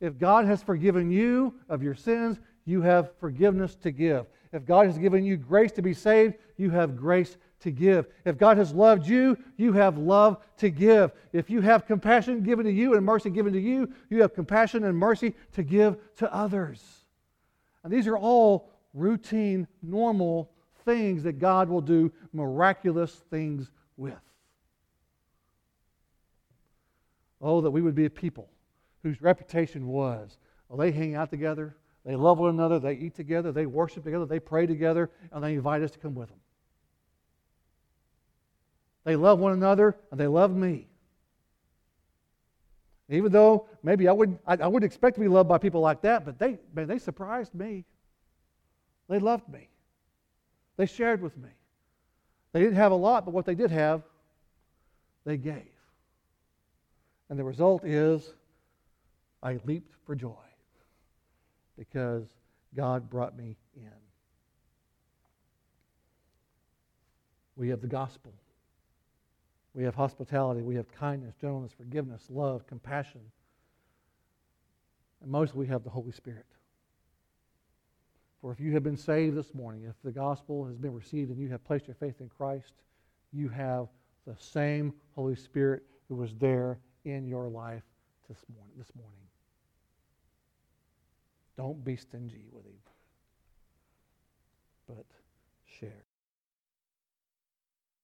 if 0.00 0.18
God 0.18 0.46
has 0.46 0.62
forgiven 0.62 1.10
you 1.10 1.54
of 1.68 1.82
your 1.82 1.94
sins, 1.94 2.38
you 2.64 2.82
have 2.82 3.10
forgiveness 3.18 3.74
to 3.76 3.90
give. 3.90 4.26
If 4.52 4.64
God 4.64 4.86
has 4.86 4.96
given 4.96 5.24
you 5.24 5.36
grace 5.36 5.72
to 5.72 5.82
be 5.82 5.92
saved, 5.92 6.34
you 6.56 6.70
have 6.70 6.96
grace 6.96 7.36
to 7.60 7.70
give. 7.70 8.06
If 8.24 8.38
God 8.38 8.56
has 8.56 8.72
loved 8.72 9.06
you, 9.06 9.36
you 9.56 9.72
have 9.72 9.98
love 9.98 10.38
to 10.58 10.70
give. 10.70 11.12
If 11.32 11.50
you 11.50 11.60
have 11.60 11.86
compassion 11.86 12.42
given 12.42 12.64
to 12.64 12.72
you 12.72 12.94
and 12.94 13.04
mercy 13.04 13.30
given 13.30 13.52
to 13.52 13.60
you, 13.60 13.92
you 14.10 14.22
have 14.22 14.34
compassion 14.34 14.84
and 14.84 14.96
mercy 14.96 15.34
to 15.52 15.62
give 15.62 15.96
to 16.16 16.32
others. 16.32 16.82
And 17.82 17.92
these 17.92 18.06
are 18.06 18.16
all 18.16 18.70
routine, 18.94 19.66
normal 19.82 20.50
things 20.84 21.22
that 21.24 21.38
God 21.38 21.68
will 21.68 21.80
do 21.80 22.12
miraculous 22.32 23.12
things 23.30 23.70
with. 23.96 24.14
Oh, 27.40 27.60
that 27.60 27.70
we 27.70 27.82
would 27.82 27.94
be 27.94 28.06
a 28.06 28.10
people 28.10 28.48
whose 29.02 29.22
reputation 29.22 29.86
was 29.86 30.38
well, 30.68 30.78
they 30.78 30.90
hang 30.90 31.14
out 31.14 31.30
together, 31.30 31.76
they 32.04 32.14
love 32.14 32.38
one 32.38 32.50
another, 32.50 32.78
they 32.78 32.92
eat 32.92 33.14
together, 33.14 33.52
they 33.52 33.66
worship 33.66 34.04
together, 34.04 34.26
they 34.26 34.40
pray 34.40 34.66
together, 34.66 35.10
and 35.32 35.42
they 35.42 35.54
invite 35.54 35.82
us 35.82 35.90
to 35.92 35.98
come 35.98 36.14
with 36.14 36.28
them. 36.28 36.38
They 39.04 39.16
love 39.16 39.38
one 39.38 39.52
another, 39.52 39.96
and 40.10 40.20
they 40.20 40.26
love 40.26 40.54
me. 40.54 40.88
Even 43.08 43.32
though 43.32 43.66
maybe 43.82 44.06
I 44.06 44.12
wouldn't, 44.12 44.38
I, 44.46 44.56
I 44.56 44.66
wouldn't 44.66 44.84
expect 44.90 45.14
to 45.14 45.20
be 45.20 45.28
loved 45.28 45.48
by 45.48 45.56
people 45.56 45.80
like 45.80 46.02
that, 46.02 46.26
but 46.26 46.38
they, 46.38 46.58
man, 46.74 46.86
they 46.86 46.98
surprised 46.98 47.54
me. 47.54 47.86
They 49.08 49.18
loved 49.18 49.48
me. 49.48 49.68
They 50.76 50.86
shared 50.86 51.22
with 51.22 51.36
me. 51.36 51.48
They 52.52 52.60
didn't 52.60 52.76
have 52.76 52.92
a 52.92 52.96
lot, 52.96 53.24
but 53.24 53.34
what 53.34 53.46
they 53.46 53.54
did 53.54 53.70
have, 53.70 54.02
they 55.24 55.36
gave. 55.36 55.64
And 57.28 57.38
the 57.38 57.44
result 57.44 57.84
is 57.84 58.32
I 59.42 59.58
leaped 59.64 59.94
for 60.06 60.14
joy 60.14 60.34
because 61.76 62.24
God 62.74 63.08
brought 63.10 63.36
me 63.36 63.56
in. 63.76 63.90
We 67.56 67.68
have 67.68 67.80
the 67.80 67.88
gospel. 67.88 68.32
We 69.74 69.84
have 69.84 69.94
hospitality. 69.94 70.62
We 70.62 70.76
have 70.76 70.90
kindness, 70.92 71.34
gentleness, 71.40 71.72
forgiveness, 71.76 72.22
love, 72.30 72.66
compassion. 72.66 73.20
And 75.22 75.30
mostly 75.30 75.60
we 75.60 75.66
have 75.66 75.84
the 75.84 75.90
Holy 75.90 76.12
Spirit. 76.12 76.46
For 78.40 78.52
if 78.52 78.60
you 78.60 78.72
have 78.74 78.84
been 78.84 78.96
saved 78.96 79.36
this 79.36 79.52
morning, 79.54 79.84
if 79.84 79.96
the 80.04 80.12
gospel 80.12 80.64
has 80.66 80.76
been 80.76 80.94
received 80.94 81.30
and 81.30 81.40
you 81.40 81.48
have 81.48 81.64
placed 81.64 81.86
your 81.86 81.96
faith 81.96 82.20
in 82.20 82.28
Christ, 82.28 82.74
you 83.32 83.48
have 83.48 83.88
the 84.26 84.36
same 84.38 84.92
Holy 85.14 85.34
Spirit 85.34 85.82
who 86.08 86.14
was 86.14 86.34
there 86.36 86.78
in 87.04 87.26
your 87.26 87.48
life 87.48 87.82
this 88.28 88.38
morning. 88.54 88.74
This 88.76 88.92
morning. 88.94 89.14
Don't 91.56 91.84
be 91.84 91.96
stingy 91.96 92.44
with 92.52 92.64
him, 92.64 92.78
but 94.86 95.04
share. 95.66 96.07